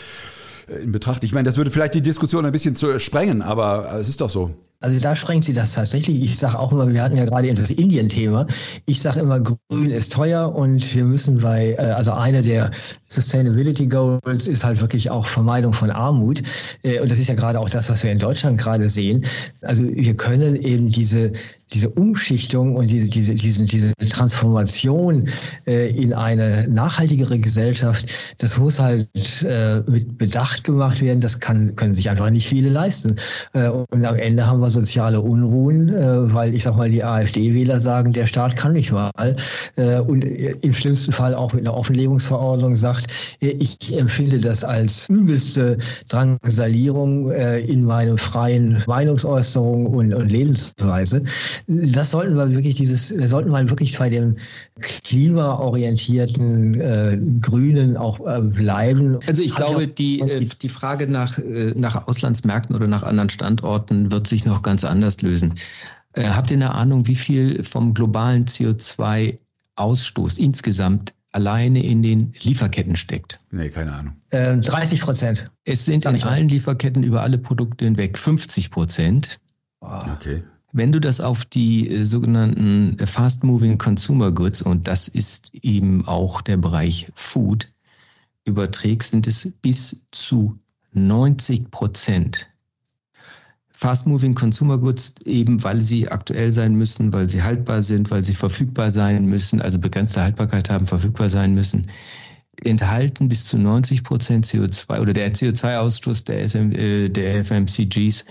äh, 0.68 0.74
in 0.74 0.92
Betracht. 0.92 1.24
Ich 1.24 1.32
meine, 1.32 1.46
das 1.46 1.56
würde 1.56 1.70
vielleicht 1.70 1.94
die 1.94 2.02
Diskussion 2.02 2.44
ein 2.44 2.52
bisschen 2.52 2.76
zu 2.76 3.00
sprengen, 3.00 3.40
aber 3.40 3.98
es 3.98 4.08
ist 4.08 4.20
doch 4.20 4.28
so. 4.28 4.54
Also 4.82 4.98
da 4.98 5.14
sprengt 5.14 5.44
sie 5.44 5.52
das 5.52 5.74
tatsächlich. 5.74 6.22
Ich 6.22 6.38
sage 6.38 6.58
auch 6.58 6.72
immer, 6.72 6.88
wir 6.88 7.02
hatten 7.02 7.16
ja 7.16 7.26
gerade 7.26 7.48
eben 7.48 7.56
das 7.56 7.70
Indien-Thema. 7.70 8.46
Ich 8.86 9.02
sage 9.02 9.20
immer, 9.20 9.38
Grün 9.38 9.90
ist 9.90 10.10
teuer 10.10 10.54
und 10.54 10.94
wir 10.94 11.04
müssen 11.04 11.38
bei, 11.38 11.72
äh, 11.72 11.92
also 11.92 12.12
eine 12.12 12.42
der 12.42 12.70
Sustainability 13.06 13.86
Goals 13.86 14.48
ist 14.48 14.64
halt 14.64 14.80
wirklich 14.80 15.10
auch 15.10 15.26
Vermeidung 15.26 15.74
von 15.74 15.90
Armut. 15.90 16.42
Äh, 16.82 17.00
und 17.00 17.10
das 17.10 17.18
ist 17.18 17.28
ja 17.28 17.34
gerade 17.34 17.60
auch 17.60 17.68
das, 17.68 17.90
was 17.90 18.02
wir 18.02 18.10
in 18.10 18.18
Deutschland 18.18 18.58
gerade 18.58 18.88
sehen. 18.88 19.26
Also 19.60 19.82
wir 19.84 20.16
können 20.16 20.56
eben 20.56 20.90
diese 20.90 21.32
diese 21.72 21.88
Umschichtung 21.90 22.76
und 22.76 22.90
diese, 22.90 23.06
diese, 23.06 23.34
diese, 23.34 23.64
diese 23.64 23.94
Transformation 24.10 25.28
äh, 25.66 25.90
in 25.90 26.12
eine 26.12 26.66
nachhaltigere 26.68 27.38
Gesellschaft, 27.38 28.06
das 28.38 28.58
muss 28.58 28.78
halt 28.78 29.08
äh, 29.42 29.80
mit 29.86 30.18
Bedacht 30.18 30.64
gemacht 30.64 31.00
werden. 31.00 31.20
Das 31.20 31.38
kann, 31.38 31.74
können 31.76 31.94
sich 31.94 32.10
einfach 32.10 32.30
nicht 32.30 32.48
viele 32.48 32.68
leisten. 32.68 33.16
Äh, 33.52 33.68
und 33.68 34.04
am 34.04 34.16
Ende 34.16 34.46
haben 34.46 34.60
wir 34.60 34.70
soziale 34.70 35.20
Unruhen, 35.20 35.88
äh, 35.88 36.34
weil 36.34 36.54
ich 36.54 36.64
sag 36.64 36.76
mal, 36.76 36.90
die 36.90 37.02
AfD-Wähler 37.02 37.80
sagen, 37.80 38.12
der 38.12 38.26
Staat 38.26 38.56
kann 38.56 38.72
nicht 38.72 38.92
mal. 38.92 39.10
Äh, 39.76 40.00
und 40.00 40.24
im 40.24 40.72
schlimmsten 40.74 41.12
Fall 41.12 41.34
auch 41.34 41.52
mit 41.52 41.66
einer 41.66 41.76
Offenlegungsverordnung 41.76 42.74
sagt, 42.74 43.06
äh, 43.42 43.48
ich 43.60 43.96
empfinde 43.96 44.38
das 44.38 44.64
als 44.64 45.08
übelste 45.08 45.78
Drangsalierung 46.08 47.30
äh, 47.30 47.60
in 47.60 47.84
meinem 47.84 48.18
freien 48.18 48.82
Meinungsäußerung 48.86 49.86
und, 49.86 50.12
und 50.12 50.30
Lebensweise 50.30 51.22
das 51.66 52.10
sollten 52.10 52.36
wir 52.36 52.52
wirklich 52.52 52.74
dieses, 52.74 53.16
wir 53.16 53.28
sollten 53.28 53.50
mal 53.50 53.68
wirklich 53.68 53.98
bei 53.98 54.08
dem 54.08 54.36
klimaorientierten 54.80 56.80
äh, 56.80 57.18
Grünen 57.40 57.96
auch 57.96 58.20
äh, 58.26 58.40
bleiben. 58.40 59.18
Also 59.26 59.42
ich 59.42 59.52
Hat 59.52 59.58
glaube, 59.58 59.88
die, 59.88 60.20
äh, 60.20 60.46
die 60.60 60.68
Frage 60.68 61.06
nach, 61.06 61.38
äh, 61.38 61.72
nach 61.76 62.06
Auslandsmärkten 62.06 62.74
oder 62.74 62.86
nach 62.86 63.02
anderen 63.02 63.30
Standorten 63.30 64.12
wird 64.12 64.26
sich 64.26 64.44
noch 64.44 64.62
ganz 64.62 64.84
anders 64.84 65.20
lösen. 65.22 65.54
Äh, 66.14 66.24
habt 66.24 66.50
ihr 66.50 66.56
eine 66.56 66.74
Ahnung, 66.74 67.06
wie 67.06 67.16
viel 67.16 67.62
vom 67.62 67.94
globalen 67.94 68.44
CO2 68.44 69.38
Ausstoß 69.76 70.38
insgesamt 70.38 71.12
alleine 71.32 71.84
in 71.84 72.02
den 72.02 72.32
Lieferketten 72.40 72.96
steckt? 72.96 73.40
Nee, 73.50 73.68
keine 73.68 73.92
Ahnung. 73.92 74.16
Ähm, 74.32 74.62
30 74.62 75.00
Prozent. 75.00 75.46
Es 75.64 75.84
sind 75.84 76.04
in 76.04 76.22
allen 76.22 76.48
Lieferketten 76.48 77.02
über 77.02 77.22
alle 77.22 77.38
Produkte 77.38 77.84
hinweg 77.84 78.18
50 78.18 78.70
Prozent. 78.70 79.38
Okay. 79.80 80.42
Wenn 80.72 80.92
du 80.92 81.00
das 81.00 81.20
auf 81.20 81.44
die 81.44 81.88
äh, 81.88 82.04
sogenannten 82.04 82.96
Fast-Moving 83.04 83.78
Consumer 83.78 84.30
Goods, 84.30 84.62
und 84.62 84.86
das 84.86 85.08
ist 85.08 85.52
eben 85.54 86.06
auch 86.06 86.40
der 86.42 86.56
Bereich 86.56 87.08
Food, 87.14 87.72
überträgst, 88.44 89.10
sind 89.10 89.26
es 89.26 89.52
bis 89.62 90.06
zu 90.12 90.58
90 90.92 91.70
Prozent. 91.70 92.48
Fast-Moving 93.70 94.34
Consumer 94.34 94.78
Goods 94.78 95.14
eben, 95.24 95.62
weil 95.64 95.80
sie 95.80 96.08
aktuell 96.08 96.52
sein 96.52 96.74
müssen, 96.74 97.12
weil 97.12 97.28
sie 97.28 97.42
haltbar 97.42 97.82
sind, 97.82 98.10
weil 98.10 98.24
sie 98.24 98.34
verfügbar 98.34 98.90
sein 98.90 99.24
müssen, 99.24 99.60
also 99.60 99.78
begrenzte 99.78 100.22
Haltbarkeit 100.22 100.68
haben, 100.68 100.86
verfügbar 100.86 101.30
sein 101.30 101.54
müssen, 101.54 101.86
enthalten 102.62 103.28
bis 103.28 103.46
zu 103.46 103.58
90 103.58 104.04
Prozent 104.04 104.46
CO2 104.46 105.00
oder 105.00 105.14
der 105.14 105.32
CO2-Ausstoß 105.32 106.24
der, 106.24 106.44
äh, 106.54 107.08
der 107.08 107.44
FMCGs 107.44 108.22
äh, 108.22 108.24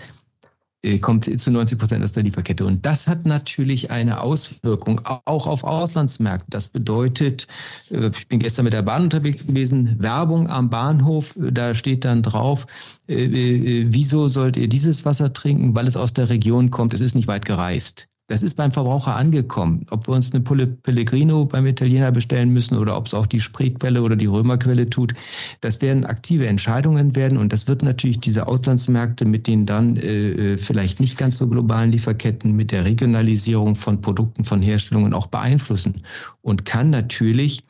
kommt 1.01 1.25
zu 1.39 1.51
90 1.51 1.77
Prozent 1.77 2.03
aus 2.03 2.13
der 2.13 2.23
Lieferkette. 2.23 2.65
Und 2.65 2.85
das 2.85 3.07
hat 3.07 3.25
natürlich 3.25 3.91
eine 3.91 4.21
Auswirkung 4.21 5.01
auch 5.25 5.45
auf 5.45 5.63
Auslandsmärkte. 5.63 6.47
Das 6.49 6.69
bedeutet, 6.69 7.47
äh, 7.91 8.09
ich 8.09 8.27
bin 8.27 8.39
gestern 8.39 8.63
mit 8.63 8.73
der 8.73 8.81
Bahn 8.81 9.03
unterwegs 9.03 9.45
gewesen, 9.45 9.95
Werbung 9.99 10.49
am 10.49 10.69
Bahnhof, 10.69 11.35
äh, 11.35 11.51
da 11.51 11.73
steht 11.73 12.05
dann 12.05 12.23
drauf, 12.23 12.65
wieso 13.07 14.27
sollt 14.27 14.55
ihr 14.55 14.67
dieses 14.69 15.03
Wasser 15.03 15.33
trinken? 15.33 15.75
Weil 15.75 15.87
es 15.87 15.97
aus 15.97 16.13
der 16.13 16.29
Region 16.29 16.69
kommt, 16.69 16.93
es 16.93 17.01
ist 17.01 17.15
nicht 17.15 17.27
weit 17.27 17.45
gereist. 17.45 18.07
Das 18.29 18.43
ist 18.43 18.55
beim 18.55 18.71
Verbraucher 18.71 19.15
angekommen. 19.15 19.87
Ob 19.89 20.07
wir 20.07 20.13
uns 20.13 20.31
eine 20.31 20.41
Pulle 20.41 20.67
Pellegrino 20.67 21.45
beim 21.45 21.65
Italiener 21.65 22.11
bestellen 22.11 22.51
müssen 22.51 22.77
oder 22.77 22.95
ob 22.95 23.07
es 23.07 23.15
auch 23.15 23.25
die 23.25 23.39
Spreequelle 23.39 24.03
oder 24.03 24.15
die 24.15 24.27
Römerquelle 24.27 24.87
tut, 24.87 25.13
das 25.61 25.81
werden 25.81 26.05
aktive 26.05 26.47
Entscheidungen 26.47 27.15
werden 27.15 27.39
und 27.39 27.51
das 27.51 27.67
wird 27.67 27.81
natürlich 27.81 28.19
diese 28.19 28.45
Auslandsmärkte 28.45 29.25
mit 29.25 29.47
den 29.47 29.65
dann 29.65 29.97
äh, 29.97 30.53
äh, 30.53 30.57
vielleicht 30.59 30.99
nicht 30.99 31.17
ganz 31.17 31.39
so 31.39 31.47
globalen 31.47 31.91
Lieferketten, 31.91 32.55
mit 32.55 32.71
der 32.71 32.85
Regionalisierung 32.85 33.75
von 33.75 33.99
Produkten, 33.99 34.45
von 34.45 34.61
Herstellungen 34.61 35.15
auch 35.15 35.27
beeinflussen 35.27 36.03
und 36.43 36.65
kann 36.65 36.91
natürlich 36.91 37.63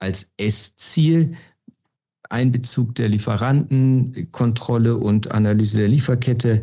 als 0.00 0.30
Essziel 0.36 1.34
Einbezug 2.30 2.94
der 2.96 3.08
Lieferanten, 3.08 4.28
Kontrolle 4.32 4.96
und 4.96 5.30
Analyse 5.30 5.78
der 5.78 5.88
Lieferkette 5.88 6.62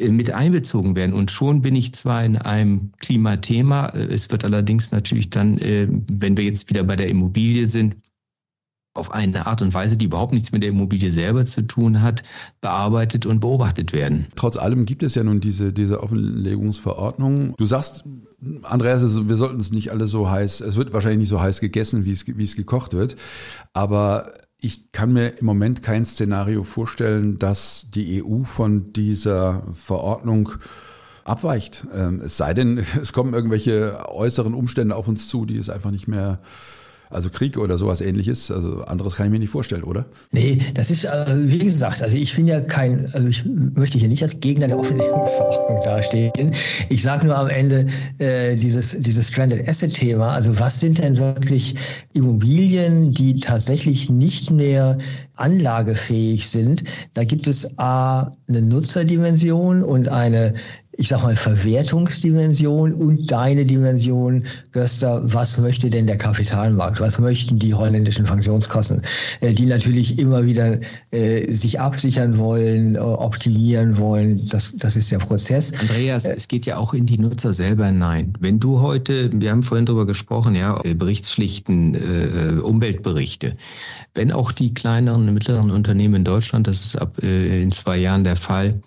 mit 0.00 0.32
einbezogen 0.32 0.96
werden. 0.96 1.12
Und 1.12 1.30
schon 1.30 1.60
bin 1.60 1.76
ich 1.76 1.94
zwar 1.94 2.24
in 2.24 2.36
einem 2.36 2.92
Klimathema, 3.00 3.86
äh, 3.88 4.04
es 4.06 4.30
wird 4.30 4.44
allerdings 4.44 4.90
natürlich 4.90 5.30
dann, 5.30 5.58
äh, 5.58 5.88
wenn 6.10 6.36
wir 6.36 6.44
jetzt 6.44 6.68
wieder 6.68 6.84
bei 6.84 6.96
der 6.96 7.08
Immobilie 7.08 7.66
sind, 7.66 7.96
auf 8.96 9.12
eine 9.12 9.46
Art 9.46 9.60
und 9.60 9.74
Weise, 9.74 9.96
die 9.96 10.04
überhaupt 10.04 10.32
nichts 10.32 10.52
mit 10.52 10.62
der 10.62 10.70
Immobilie 10.70 11.10
selber 11.10 11.44
zu 11.44 11.66
tun 11.66 12.00
hat, 12.00 12.22
bearbeitet 12.60 13.26
und 13.26 13.40
beobachtet 13.40 13.92
werden. 13.92 14.26
Trotz 14.36 14.56
allem 14.56 14.86
gibt 14.86 15.02
es 15.02 15.16
ja 15.16 15.24
nun 15.24 15.40
diese, 15.40 15.72
diese 15.72 16.00
Offenlegungsverordnung. 16.00 17.56
Du 17.56 17.66
sagst, 17.66 18.04
Andreas, 18.62 19.28
wir 19.28 19.36
sollten 19.36 19.58
es 19.58 19.72
nicht 19.72 19.90
alle 19.90 20.06
so 20.06 20.30
heiß, 20.30 20.60
es 20.60 20.76
wird 20.76 20.92
wahrscheinlich 20.92 21.18
nicht 21.18 21.28
so 21.28 21.40
heiß 21.40 21.60
gegessen, 21.60 22.04
wie 22.04 22.12
es, 22.12 22.24
wie 22.26 22.44
es 22.44 22.54
gekocht 22.54 22.94
wird, 22.94 23.16
aber 23.72 24.32
ich 24.64 24.92
kann 24.92 25.12
mir 25.12 25.38
im 25.38 25.44
Moment 25.44 25.82
kein 25.82 26.06
Szenario 26.06 26.62
vorstellen, 26.62 27.38
dass 27.38 27.86
die 27.94 28.24
EU 28.24 28.44
von 28.44 28.92
dieser 28.94 29.62
Verordnung 29.74 30.52
abweicht. 31.24 31.86
Ähm, 31.92 32.22
es 32.24 32.38
sei 32.38 32.54
denn, 32.54 32.78
es 33.00 33.12
kommen 33.12 33.34
irgendwelche 33.34 34.08
äußeren 34.08 34.54
Umstände 34.54 34.96
auf 34.96 35.06
uns 35.06 35.28
zu, 35.28 35.44
die 35.44 35.58
es 35.58 35.68
einfach 35.68 35.90
nicht 35.90 36.08
mehr 36.08 36.40
also 37.14 37.30
Krieg 37.30 37.56
oder 37.56 37.78
sowas 37.78 38.00
ähnliches. 38.00 38.50
Also 38.50 38.84
anderes 38.84 39.16
kann 39.16 39.26
ich 39.26 39.32
mir 39.32 39.38
nicht 39.38 39.50
vorstellen, 39.50 39.84
oder? 39.84 40.06
Nee, 40.32 40.58
das 40.74 40.90
ist, 40.90 41.06
also 41.06 41.34
wie 41.36 41.58
gesagt, 41.58 42.02
also 42.02 42.16
ich 42.16 42.34
bin 42.34 42.48
ja 42.48 42.60
kein, 42.60 43.08
also 43.12 43.28
ich 43.28 43.44
möchte 43.44 43.98
hier 43.98 44.08
nicht 44.08 44.22
als 44.22 44.38
Gegner 44.40 44.66
der 44.66 44.78
Offenlegungsverordnung 44.78 45.82
dastehen. 45.84 46.54
Ich 46.88 47.02
sage 47.02 47.26
nur 47.26 47.36
am 47.36 47.48
Ende 47.48 47.86
äh, 48.18 48.56
dieses, 48.56 48.98
dieses 48.98 49.28
Stranded 49.28 49.68
Asset-Thema, 49.68 50.32
also 50.32 50.58
was 50.58 50.80
sind 50.80 50.98
denn 50.98 51.16
wirklich 51.16 51.76
Immobilien, 52.12 53.12
die 53.12 53.38
tatsächlich 53.40 54.10
nicht 54.10 54.50
mehr 54.50 54.98
anlagefähig 55.36 56.48
sind? 56.48 56.84
Da 57.14 57.24
gibt 57.24 57.46
es 57.46 57.78
A, 57.78 58.30
eine 58.48 58.62
Nutzerdimension 58.62 59.82
und 59.82 60.08
eine 60.08 60.54
ich 60.96 61.08
sag 61.08 61.22
mal, 61.22 61.36
Verwertungsdimension 61.36 62.92
und 62.92 63.30
deine 63.30 63.64
Dimension, 63.64 64.44
Göster, 64.72 65.20
was 65.24 65.58
möchte 65.58 65.90
denn 65.90 66.06
der 66.06 66.16
Kapitalmarkt? 66.16 67.00
Was 67.00 67.18
möchten 67.18 67.58
die 67.58 67.74
holländischen 67.74 68.26
Funktionskosten, 68.26 69.02
äh, 69.40 69.52
die 69.52 69.66
natürlich 69.66 70.18
immer 70.18 70.44
wieder 70.44 70.78
äh, 71.10 71.52
sich 71.52 71.80
absichern 71.80 72.38
wollen, 72.38 72.94
äh, 72.96 72.98
optimieren 72.98 73.96
wollen? 73.96 74.46
Das, 74.48 74.72
das 74.76 74.96
ist 74.96 75.10
der 75.10 75.18
Prozess. 75.18 75.72
Andreas, 75.80 76.26
es 76.26 76.48
geht 76.48 76.66
ja 76.66 76.76
auch 76.76 76.94
in 76.94 77.06
die 77.06 77.18
Nutzer 77.18 77.52
selber 77.52 77.86
hinein. 77.86 78.32
Wenn 78.40 78.60
du 78.60 78.80
heute, 78.80 79.30
wir 79.32 79.50
haben 79.50 79.62
vorhin 79.62 79.86
darüber 79.86 80.06
gesprochen, 80.06 80.54
ja, 80.54 80.80
Berichtspflichten, 80.96 81.94
äh, 81.94 82.60
Umweltberichte. 82.60 83.56
Wenn 84.14 84.30
auch 84.30 84.52
die 84.52 84.72
kleineren 84.72 85.28
und 85.28 85.34
mittleren 85.34 85.70
Unternehmen 85.70 86.16
in 86.16 86.24
Deutschland, 86.24 86.66
das 86.66 86.84
ist 86.84 86.96
ab 86.96 87.18
äh, 87.22 87.62
in 87.62 87.72
zwei 87.72 87.96
Jahren 87.96 88.24
der 88.24 88.36
Fall, 88.36 88.80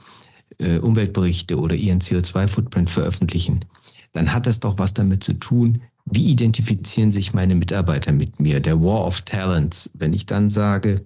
äh, 0.60 0.80
Umweltberichte 0.80 1.58
oder 1.60 1.76
ihren 1.76 2.00
CO2-Footprint 2.00 2.90
veröffentlichen, 2.90 3.66
dann 4.14 4.34
hat 4.34 4.48
das 4.48 4.60
doch 4.60 4.78
was 4.78 4.94
damit 4.94 5.24
zu 5.24 5.34
tun, 5.34 5.82
wie 6.06 6.32
identifizieren 6.32 7.12
sich 7.12 7.34
meine 7.34 7.56
Mitarbeiter 7.56 8.14
mit 8.14 8.40
mir, 8.40 8.60
der 8.60 8.82
War 8.82 9.06
of 9.06 9.22
Talents. 9.22 9.90
Wenn 9.94 10.14
ich 10.14 10.26
dann 10.26 10.50
sage, 10.50 11.04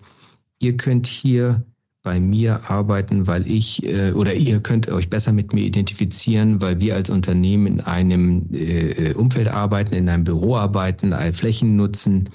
ihr 0.59 0.77
könnt 0.77 1.07
hier 1.07 1.63
bei 2.03 2.19
mir 2.19 2.69
arbeiten, 2.69 3.27
weil 3.27 3.49
ich 3.49 3.85
äh, 3.85 4.11
oder 4.13 4.33
ihr 4.33 4.59
könnt 4.59 4.89
euch 4.89 5.09
besser 5.09 5.31
mit 5.31 5.53
mir 5.53 5.63
identifizieren, 5.63 6.61
weil 6.61 6.79
wir 6.79 6.95
als 6.95 7.09
Unternehmen 7.09 7.67
in 7.67 7.81
einem 7.81 8.47
äh, 8.51 9.13
Umfeld 9.13 9.47
arbeiten, 9.47 9.93
in 9.93 10.09
einem 10.09 10.23
Büro 10.23 10.55
arbeiten, 10.55 11.13
Flächen 11.33 11.75
nutzen, 11.75 12.29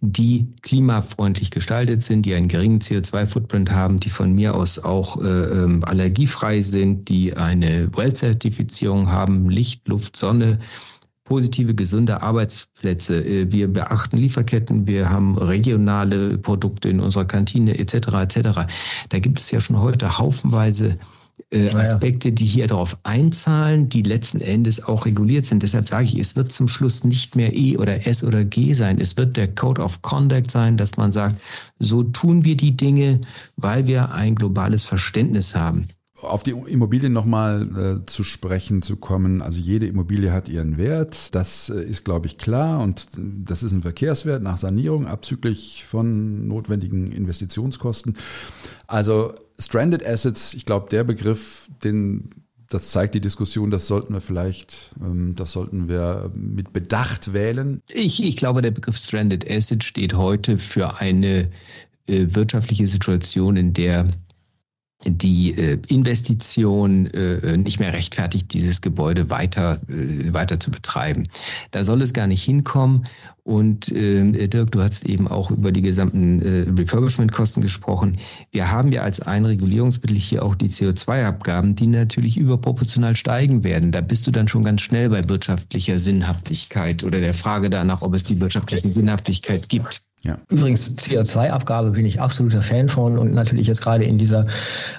die 0.00 0.48
klimafreundlich 0.62 1.50
gestaltet 1.50 2.02
sind, 2.02 2.22
die 2.22 2.34
einen 2.34 2.48
geringen 2.48 2.80
CO2-Footprint 2.80 3.70
haben, 3.70 4.00
die 4.00 4.08
von 4.08 4.32
mir 4.32 4.54
aus 4.54 4.78
auch 4.78 5.20
äh, 5.20 5.26
ähm, 5.26 5.84
allergiefrei 5.84 6.62
sind, 6.62 7.08
die 7.08 7.36
eine 7.36 7.88
WELL-Zertifizierung 7.94 9.10
haben, 9.10 9.50
Licht, 9.50 9.86
Luft, 9.88 10.16
Sonne, 10.16 10.58
positive, 11.24 11.74
gesunde 11.74 12.22
Arbeitsplätze. 12.22 13.22
Äh, 13.22 13.52
wir 13.52 13.70
beachten 13.70 14.16
Lieferketten, 14.16 14.86
wir 14.86 15.10
haben 15.10 15.36
regionale 15.36 16.38
Produkte 16.38 16.88
in 16.88 17.00
unserer 17.00 17.26
Kantine 17.26 17.78
etc. 17.78 17.94
etc. 17.94 18.60
Da 19.10 19.18
gibt 19.18 19.38
es 19.38 19.50
ja 19.50 19.60
schon 19.60 19.78
heute 19.78 20.18
haufenweise 20.18 20.96
äh, 21.50 21.70
Aspekte, 21.70 22.32
die 22.32 22.44
hier 22.44 22.66
darauf 22.66 22.98
einzahlen, 23.02 23.88
die 23.88 24.02
letzten 24.02 24.40
Endes 24.40 24.82
auch 24.84 25.06
reguliert 25.06 25.46
sind. 25.46 25.62
Deshalb 25.62 25.88
sage 25.88 26.06
ich, 26.06 26.18
es 26.18 26.36
wird 26.36 26.52
zum 26.52 26.68
Schluss 26.68 27.04
nicht 27.04 27.36
mehr 27.36 27.54
E 27.54 27.76
oder 27.76 28.06
S 28.06 28.24
oder 28.24 28.44
G 28.44 28.72
sein. 28.74 29.00
Es 29.00 29.16
wird 29.16 29.36
der 29.36 29.54
Code 29.54 29.82
of 29.82 30.02
Conduct 30.02 30.50
sein, 30.50 30.76
dass 30.76 30.96
man 30.96 31.12
sagt, 31.12 31.40
so 31.78 32.02
tun 32.02 32.44
wir 32.44 32.56
die 32.56 32.76
Dinge, 32.76 33.20
weil 33.56 33.86
wir 33.86 34.12
ein 34.12 34.34
globales 34.34 34.84
Verständnis 34.84 35.54
haben 35.54 35.88
auf 36.22 36.42
die 36.42 36.50
Immobilien 36.50 37.12
nochmal 37.12 38.00
äh, 38.02 38.06
zu 38.06 38.24
sprechen 38.24 38.82
zu 38.82 38.96
kommen. 38.96 39.42
Also 39.42 39.58
jede 39.60 39.86
Immobilie 39.86 40.32
hat 40.32 40.48
ihren 40.48 40.76
Wert. 40.76 41.34
Das 41.34 41.68
äh, 41.68 41.82
ist, 41.82 42.04
glaube 42.04 42.26
ich, 42.26 42.38
klar. 42.38 42.80
Und 42.80 43.06
das 43.16 43.62
ist 43.62 43.72
ein 43.72 43.82
Verkehrswert 43.82 44.42
nach 44.42 44.58
Sanierung, 44.58 45.06
abzüglich 45.06 45.84
von 45.84 46.46
notwendigen 46.48 47.10
Investitionskosten. 47.10 48.16
Also 48.86 49.34
Stranded 49.58 50.06
Assets, 50.06 50.54
ich 50.54 50.64
glaube, 50.64 50.88
der 50.90 51.04
Begriff, 51.04 51.68
den 51.84 52.30
das 52.70 52.90
zeigt 52.90 53.14
die 53.14 53.20
Diskussion, 53.20 53.72
das 53.72 53.88
sollten 53.88 54.14
wir 54.14 54.20
vielleicht, 54.20 54.92
ähm, 55.02 55.34
das 55.34 55.52
sollten 55.52 55.88
wir 55.88 56.30
mit 56.34 56.72
Bedacht 56.72 57.32
wählen. 57.32 57.82
Ich, 57.88 58.22
ich 58.22 58.36
glaube, 58.36 58.62
der 58.62 58.70
Begriff 58.70 58.96
Stranded 58.96 59.50
Asset 59.50 59.82
steht 59.82 60.14
heute 60.14 60.56
für 60.56 61.00
eine 61.00 61.50
äh, 62.06 62.26
wirtschaftliche 62.28 62.86
Situation, 62.86 63.56
in 63.56 63.72
der 63.72 64.06
die 65.04 65.56
äh, 65.56 65.78
Investition 65.88 67.06
äh, 67.06 67.56
nicht 67.56 67.80
mehr 67.80 67.92
rechtfertigt, 67.92 68.52
dieses 68.52 68.80
Gebäude 68.80 69.30
weiter, 69.30 69.80
äh, 69.88 70.32
weiter 70.32 70.60
zu 70.60 70.70
betreiben. 70.70 71.28
Da 71.70 71.84
soll 71.84 72.02
es 72.02 72.12
gar 72.12 72.26
nicht 72.26 72.42
hinkommen. 72.42 73.04
Und 73.42 73.90
äh, 73.90 74.48
Dirk, 74.48 74.70
du 74.72 74.82
hast 74.82 75.06
eben 75.06 75.26
auch 75.26 75.50
über 75.50 75.72
die 75.72 75.80
gesamten 75.80 76.42
äh, 76.42 76.70
Refurbishment-Kosten 76.78 77.62
gesprochen. 77.62 78.18
Wir 78.52 78.70
haben 78.70 78.92
ja 78.92 79.02
als 79.02 79.20
ein 79.20 79.46
Regulierungsmittel 79.46 80.16
hier 80.16 80.44
auch 80.44 80.54
die 80.54 80.68
CO2-Abgaben, 80.68 81.74
die 81.74 81.86
natürlich 81.86 82.36
überproportional 82.36 83.16
steigen 83.16 83.64
werden. 83.64 83.92
Da 83.92 84.02
bist 84.02 84.26
du 84.26 84.30
dann 84.30 84.48
schon 84.48 84.64
ganz 84.64 84.82
schnell 84.82 85.08
bei 85.08 85.26
wirtschaftlicher 85.28 85.98
Sinnhaftigkeit 85.98 87.02
oder 87.02 87.20
der 87.20 87.34
Frage 87.34 87.70
danach, 87.70 88.02
ob 88.02 88.14
es 88.14 88.24
die 88.24 88.40
wirtschaftliche 88.40 88.92
Sinnhaftigkeit 88.92 89.68
gibt. 89.68 90.02
Ja. 90.22 90.36
Übrigens, 90.50 90.96
CO2-Abgabe 90.98 91.92
bin 91.92 92.04
ich 92.04 92.20
absoluter 92.20 92.60
Fan 92.60 92.90
von 92.90 93.16
und 93.16 93.32
natürlich 93.32 93.66
jetzt 93.66 93.80
gerade 93.80 94.04
in 94.04 94.18
dieser 94.18 94.46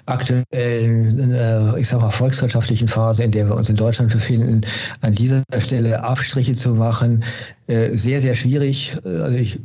aktuellen, 0.08 1.32
äh, 1.32 1.80
ich 1.80 1.88
sag 1.88 2.02
mal, 2.02 2.10
volkswirtschaftlichen 2.10 2.88
Phase, 2.88 3.24
in 3.24 3.32
der 3.32 3.48
wir 3.48 3.56
uns 3.56 3.70
in 3.70 3.76
Deutschland 3.76 4.12
befinden, 4.12 4.62
an 5.02 5.14
dieser 5.14 5.44
Stelle 5.60 6.04
Abstriche 6.04 6.56
zu 6.56 6.70
machen, 6.70 7.24
äh, 7.68 7.96
sehr, 7.96 8.20
sehr 8.20 8.36
schwierig. 8.36 8.98
Also 9.06 9.38
ich 9.38 9.60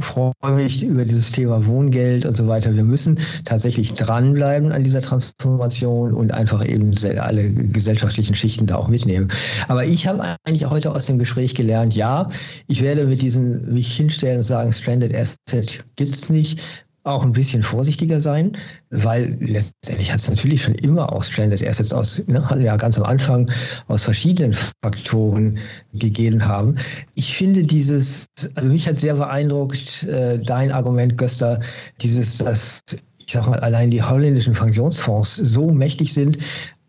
freue 0.00 0.32
mich 0.54 0.82
über 0.82 1.04
dieses 1.04 1.30
Thema 1.30 1.64
Wohngeld 1.66 2.26
und 2.26 2.34
so 2.34 2.46
weiter. 2.48 2.74
Wir 2.74 2.84
müssen 2.84 3.18
tatsächlich 3.44 3.94
dranbleiben 3.94 4.72
an 4.72 4.84
dieser 4.84 5.00
Transformation 5.00 6.12
und 6.12 6.32
einfach 6.32 6.64
eben 6.66 6.94
alle 7.18 7.50
gesellschaftlichen 7.52 8.34
Schichten 8.34 8.66
da 8.66 8.76
auch 8.76 8.88
mitnehmen. 8.88 9.28
Aber 9.68 9.84
ich 9.84 10.06
habe 10.06 10.36
eigentlich 10.44 10.68
heute 10.68 10.92
aus 10.92 11.06
dem 11.06 11.18
Gespräch 11.18 11.54
gelernt, 11.54 11.94
ja, 11.94 12.28
ich 12.68 12.82
werde 12.82 13.04
mit 13.04 13.22
diesem 13.22 13.72
mich 13.72 13.96
hinstellen 13.96 14.38
und 14.38 14.44
sagen, 14.44 14.72
Stranded 14.72 15.14
Asset 15.14 15.84
gibt's 15.96 16.30
nicht 16.30 16.60
auch 17.06 17.24
ein 17.24 17.32
bisschen 17.32 17.62
vorsichtiger 17.62 18.20
sein, 18.20 18.56
weil 18.90 19.36
letztendlich 19.40 20.10
hat 20.10 20.20
es 20.20 20.28
natürlich 20.28 20.62
schon 20.62 20.74
immer 20.74 21.12
aus 21.12 21.28
Stranded 21.28 21.66
Assets 21.66 21.92
aus, 21.92 22.22
ne, 22.26 22.44
hatten 22.48 22.60
wir 22.60 22.66
ja 22.66 22.76
ganz 22.76 22.98
am 22.98 23.04
Anfang 23.04 23.50
aus 23.88 24.04
verschiedenen 24.04 24.54
Faktoren 24.82 25.58
gegeben 25.94 26.44
haben. 26.46 26.76
Ich 27.14 27.36
finde 27.36 27.64
dieses, 27.64 28.26
also 28.54 28.68
mich 28.68 28.88
hat 28.88 28.98
sehr 28.98 29.14
beeindruckt, 29.14 30.04
äh, 30.04 30.38
dein 30.38 30.72
Argument, 30.72 31.16
Göster, 31.16 31.60
dieses, 32.00 32.38
dass 32.38 32.80
ich 33.18 33.32
sag 33.32 33.46
mal, 33.48 33.58
allein 33.60 33.90
die 33.90 34.02
holländischen 34.02 34.54
Pensionsfonds 34.54 35.36
so 35.36 35.72
mächtig 35.72 36.12
sind, 36.12 36.38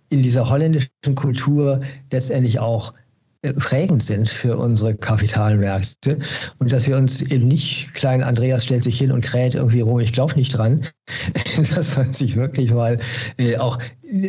in 0.09 0.21
dieser 0.21 0.49
holländischen 0.49 1.15
Kultur 1.15 1.81
letztendlich 2.11 2.59
auch 2.59 2.93
prägend 3.55 4.03
sind 4.03 4.29
für 4.29 4.57
unsere 4.57 4.95
Kapitalmärkte 4.95 6.19
und 6.59 6.71
dass 6.71 6.87
wir 6.87 6.97
uns 6.97 7.21
eben 7.21 7.47
nicht, 7.47 7.93
klein 7.93 8.23
Andreas 8.23 8.65
stellt 8.65 8.83
sich 8.83 8.97
hin 8.97 9.11
und 9.11 9.23
kräht 9.23 9.55
irgendwie 9.55 9.81
rum, 9.81 9.99
ich 9.99 10.13
glaube 10.13 10.35
nicht 10.35 10.57
dran, 10.57 10.85
dass 11.75 11.97
man 11.97 12.13
sich 12.13 12.35
wirklich 12.35 12.73
mal 12.73 12.99
äh, 13.37 13.57
auch 13.57 13.79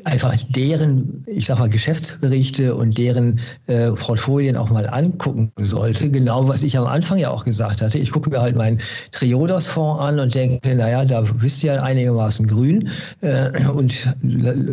einfach 0.05 0.37
deren, 0.51 1.23
ich 1.27 1.47
sag 1.47 1.59
mal, 1.59 1.69
Geschäftsberichte 1.69 2.75
und 2.75 2.99
deren 2.99 3.41
äh, 3.67 3.91
Portfolien 3.93 4.57
auch 4.57 4.71
mal 4.71 4.89
angucken 4.89 5.53
sollte. 5.57 6.11
Genau, 6.11 6.49
was 6.49 6.63
ich 6.63 6.77
am 6.77 6.87
Anfang 6.87 7.19
ja 7.19 7.31
auch 7.31 7.45
gesagt 7.45 7.81
hatte. 7.81 7.99
Ich 7.99 8.11
gucke 8.11 8.31
mir 8.31 8.41
halt 8.41 8.57
meinen 8.57 8.81
Triodos-Fonds 9.13 10.01
an 10.01 10.19
und 10.19 10.35
denke, 10.35 10.75
naja, 10.75 11.05
da 11.05 11.21
bist 11.21 11.63
du 11.63 11.69
ja 11.69 11.83
einigermaßen 11.83 12.47
grün. 12.47 12.89
Äh, 13.21 13.69
und 13.69 14.15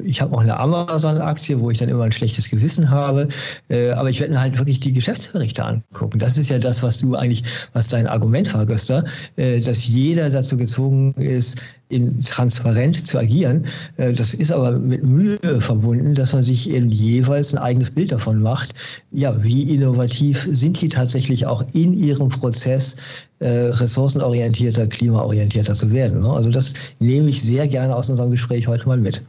ich 0.05 0.21
habe 0.21 0.35
auch 0.35 0.41
eine 0.41 0.59
Amazon-Aktie, 0.59 1.59
wo 1.59 1.69
ich 1.69 1.77
dann 1.77 1.89
immer 1.89 2.03
ein 2.03 2.11
schlechtes 2.11 2.49
Gewissen 2.49 2.89
habe. 2.89 3.27
Äh, 3.69 3.91
aber 3.91 4.09
ich 4.09 4.19
werde 4.19 4.33
mir 4.33 4.41
halt 4.41 4.57
wirklich 4.57 4.79
die 4.79 4.93
Geschäftsberichte 4.93 5.63
angucken. 5.63 6.17
Das 6.19 6.37
ist 6.37 6.49
ja 6.49 6.57
das, 6.57 6.81
was 6.81 6.97
du 6.97 7.15
eigentlich, 7.15 7.43
was 7.73 7.87
dein 7.89 8.07
Argument 8.07 8.51
war, 8.53 8.65
Göster, 8.65 9.03
äh, 9.35 9.59
dass 9.59 9.85
jeder 9.85 10.29
dazu 10.29 10.57
gezwungen 10.57 11.13
ist, 11.15 11.61
in 11.89 12.21
transparent 12.21 13.05
zu 13.05 13.17
agieren. 13.17 13.65
Äh, 13.97 14.13
das 14.13 14.33
ist 14.33 14.51
aber 14.51 14.71
mit 14.71 15.03
Mühe 15.03 15.37
verbunden, 15.59 16.15
dass 16.15 16.33
man 16.33 16.43
sich 16.43 16.69
eben 16.69 16.89
jeweils 16.89 17.53
ein 17.53 17.59
eigenes 17.59 17.91
Bild 17.91 18.11
davon 18.11 18.41
macht. 18.41 18.73
Ja, 19.11 19.43
wie 19.43 19.73
innovativ 19.73 20.47
sind 20.49 20.81
die 20.81 20.89
tatsächlich 20.89 21.45
auch 21.45 21.63
in 21.73 21.93
ihrem 21.93 22.29
Prozess 22.29 22.95
äh, 23.39 23.47
ressourcenorientierter, 23.47 24.87
klimaorientierter 24.87 25.75
zu 25.75 25.91
werden. 25.91 26.21
Ne? 26.21 26.29
Also 26.29 26.49
das 26.49 26.73
nehme 26.99 27.29
ich 27.29 27.41
sehr 27.41 27.67
gerne 27.67 27.95
aus 27.95 28.09
unserem 28.09 28.31
Gespräch 28.31 28.67
heute 28.67 28.87
mal 28.87 28.97
mit. 28.97 29.21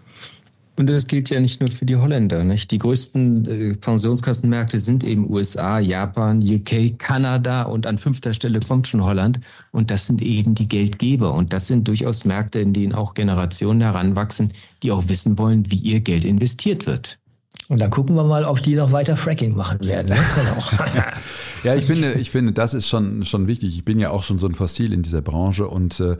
Und 0.78 0.88
das 0.88 1.06
gilt 1.06 1.30
ja 1.30 1.40
nicht 1.40 1.60
nur 1.60 1.70
für 1.70 1.86
die 1.86 1.96
Holländer. 1.96 2.44
Nicht? 2.44 2.70
Die 2.70 2.78
größten 2.78 3.46
äh, 3.46 3.74
Pensionskassenmärkte 3.76 4.78
sind 4.78 5.04
eben 5.04 5.30
USA, 5.30 5.78
Japan, 5.78 6.42
UK, 6.42 6.98
Kanada 6.98 7.62
und 7.62 7.86
an 7.86 7.96
fünfter 7.96 8.34
Stelle 8.34 8.60
kommt 8.60 8.86
schon 8.86 9.02
Holland. 9.02 9.40
Und 9.72 9.90
das 9.90 10.06
sind 10.06 10.20
eben 10.20 10.54
die 10.54 10.68
Geldgeber. 10.68 11.32
Und 11.32 11.52
das 11.52 11.66
sind 11.66 11.88
durchaus 11.88 12.24
Märkte, 12.26 12.60
in 12.60 12.74
denen 12.74 12.94
auch 12.94 13.14
Generationen 13.14 13.80
heranwachsen, 13.80 14.52
die 14.82 14.92
auch 14.92 15.08
wissen 15.08 15.38
wollen, 15.38 15.70
wie 15.70 15.76
ihr 15.76 16.00
Geld 16.00 16.24
investiert 16.24 16.86
wird. 16.86 17.18
Und 17.68 17.80
dann 17.80 17.90
gucken 17.90 18.14
wir 18.14 18.24
mal, 18.24 18.44
ob 18.44 18.62
die 18.62 18.74
noch 18.74 18.92
weiter 18.92 19.16
Fracking 19.16 19.56
machen 19.56 19.84
werden. 19.84 20.10
Ne? 20.10 20.18
Ja, 21.66 21.74
ich 21.74 21.86
finde, 21.86 22.12
ich 22.12 22.30
finde, 22.30 22.52
das 22.52 22.74
ist 22.74 22.86
schon, 22.86 23.24
schon 23.24 23.48
wichtig. 23.48 23.74
Ich 23.74 23.84
bin 23.84 23.98
ja 23.98 24.10
auch 24.10 24.22
schon 24.22 24.38
so 24.38 24.46
ein 24.46 24.54
Fossil 24.54 24.92
in 24.92 25.02
dieser 25.02 25.20
Branche 25.20 25.66
und, 25.66 25.98
äh, 25.98 26.16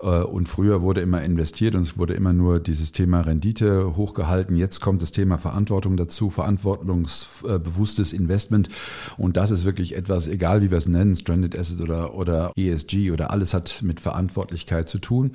und 0.00 0.48
früher 0.48 0.82
wurde 0.82 1.00
immer 1.02 1.22
investiert 1.22 1.76
und 1.76 1.82
es 1.82 1.96
wurde 1.96 2.14
immer 2.14 2.32
nur 2.32 2.58
dieses 2.58 2.90
Thema 2.90 3.20
Rendite 3.20 3.94
hochgehalten. 3.94 4.56
Jetzt 4.56 4.80
kommt 4.80 5.00
das 5.00 5.12
Thema 5.12 5.38
Verantwortung 5.38 5.96
dazu, 5.96 6.30
verantwortungsbewusstes 6.30 8.12
Investment. 8.12 8.70
Und 9.16 9.36
das 9.36 9.52
ist 9.52 9.64
wirklich 9.64 9.94
etwas, 9.94 10.26
egal 10.26 10.62
wie 10.62 10.72
wir 10.72 10.78
es 10.78 10.88
nennen, 10.88 11.14
Stranded 11.14 11.56
Asset 11.56 11.80
oder, 11.80 12.14
oder 12.14 12.50
ESG 12.56 13.12
oder 13.12 13.30
alles 13.30 13.54
hat 13.54 13.82
mit 13.82 14.00
Verantwortlichkeit 14.00 14.88
zu 14.88 14.98
tun. 14.98 15.30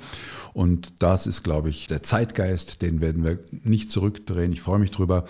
Und 0.52 0.92
das 0.98 1.26
ist, 1.26 1.42
glaube 1.42 1.70
ich, 1.70 1.86
der 1.86 2.02
Zeitgeist, 2.02 2.82
den 2.82 3.00
werden 3.00 3.24
wir 3.24 3.38
nicht 3.62 3.90
zurückdrehen. 3.90 4.52
Ich 4.52 4.60
freue 4.60 4.78
mich 4.78 4.90
drüber. 4.90 5.24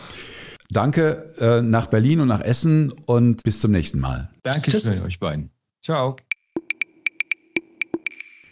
Danke 0.75 1.35
äh, 1.39 1.63
nach 1.63 1.87
Berlin 1.87 2.19
und 2.19 2.27
nach 2.27 2.41
Essen 2.41 2.93
und 3.07 3.45
bis 3.45 3.61
zum 3.61 3.71
nächsten 3.71 4.01
Mal. 4.01 4.31
Danke 4.43 4.73
schön 4.73 5.01
euch 5.03 5.21
beiden. 5.21 5.51
Ciao. 5.81 6.17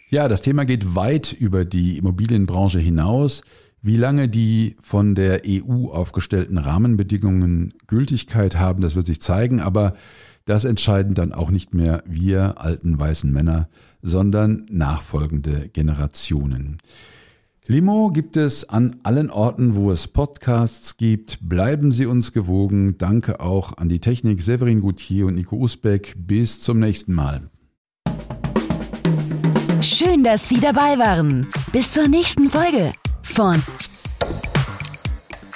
Ja, 0.09 0.29
das 0.29 0.41
Thema 0.41 0.63
geht 0.63 0.95
weit 0.95 1.33
über 1.33 1.65
die 1.65 1.97
Immobilienbranche 1.97 2.79
hinaus. 2.79 3.43
Wie 3.81 3.97
lange 3.97 4.29
die 4.29 4.77
von 4.79 5.15
der 5.15 5.41
EU 5.45 5.89
aufgestellten 5.89 6.57
Rahmenbedingungen 6.57 7.73
Gültigkeit 7.87 8.55
haben, 8.55 8.81
das 8.81 8.95
wird 8.95 9.05
sich 9.05 9.19
zeigen, 9.19 9.59
aber 9.59 9.93
das 10.45 10.63
entscheiden 10.63 11.15
dann 11.15 11.33
auch 11.33 11.51
nicht 11.51 11.73
mehr 11.73 12.03
wir 12.05 12.61
alten 12.61 12.97
weißen 12.97 13.33
Männer, 13.33 13.67
sondern 14.01 14.65
nachfolgende 14.69 15.67
Generationen. 15.67 16.77
Limo 17.65 18.09
gibt 18.09 18.35
es 18.35 18.67
an 18.67 18.97
allen 19.03 19.29
Orten, 19.29 19.75
wo 19.75 19.89
es 19.89 20.09
Podcasts 20.09 20.97
gibt. 20.97 21.37
Bleiben 21.41 21.93
Sie 21.93 22.05
uns 22.05 22.33
gewogen. 22.33 22.97
Danke 22.97 23.39
auch 23.39 23.77
an 23.77 23.87
die 23.87 24.01
Technik 24.01 24.41
Severin 24.41 24.81
Gutier 24.81 25.27
und 25.27 25.35
Nico 25.35 25.55
Usbeck. 25.55 26.13
Bis 26.17 26.59
zum 26.59 26.79
nächsten 26.79 27.13
Mal. 27.13 27.49
Schön, 29.81 30.25
dass 30.25 30.49
Sie 30.49 30.59
dabei 30.59 30.97
waren. 30.97 31.47
Bis 31.71 31.93
zur 31.93 32.09
nächsten 32.09 32.49
Folge 32.49 32.91
von 33.21 33.61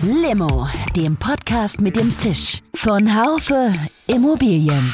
Limo, 0.02 0.68
dem 0.96 1.18
Podcast 1.18 1.82
mit 1.82 1.98
dem 1.98 2.10
Zisch 2.18 2.62
von 2.74 3.16
Haufe 3.16 3.74
Immobilien. 4.08 4.94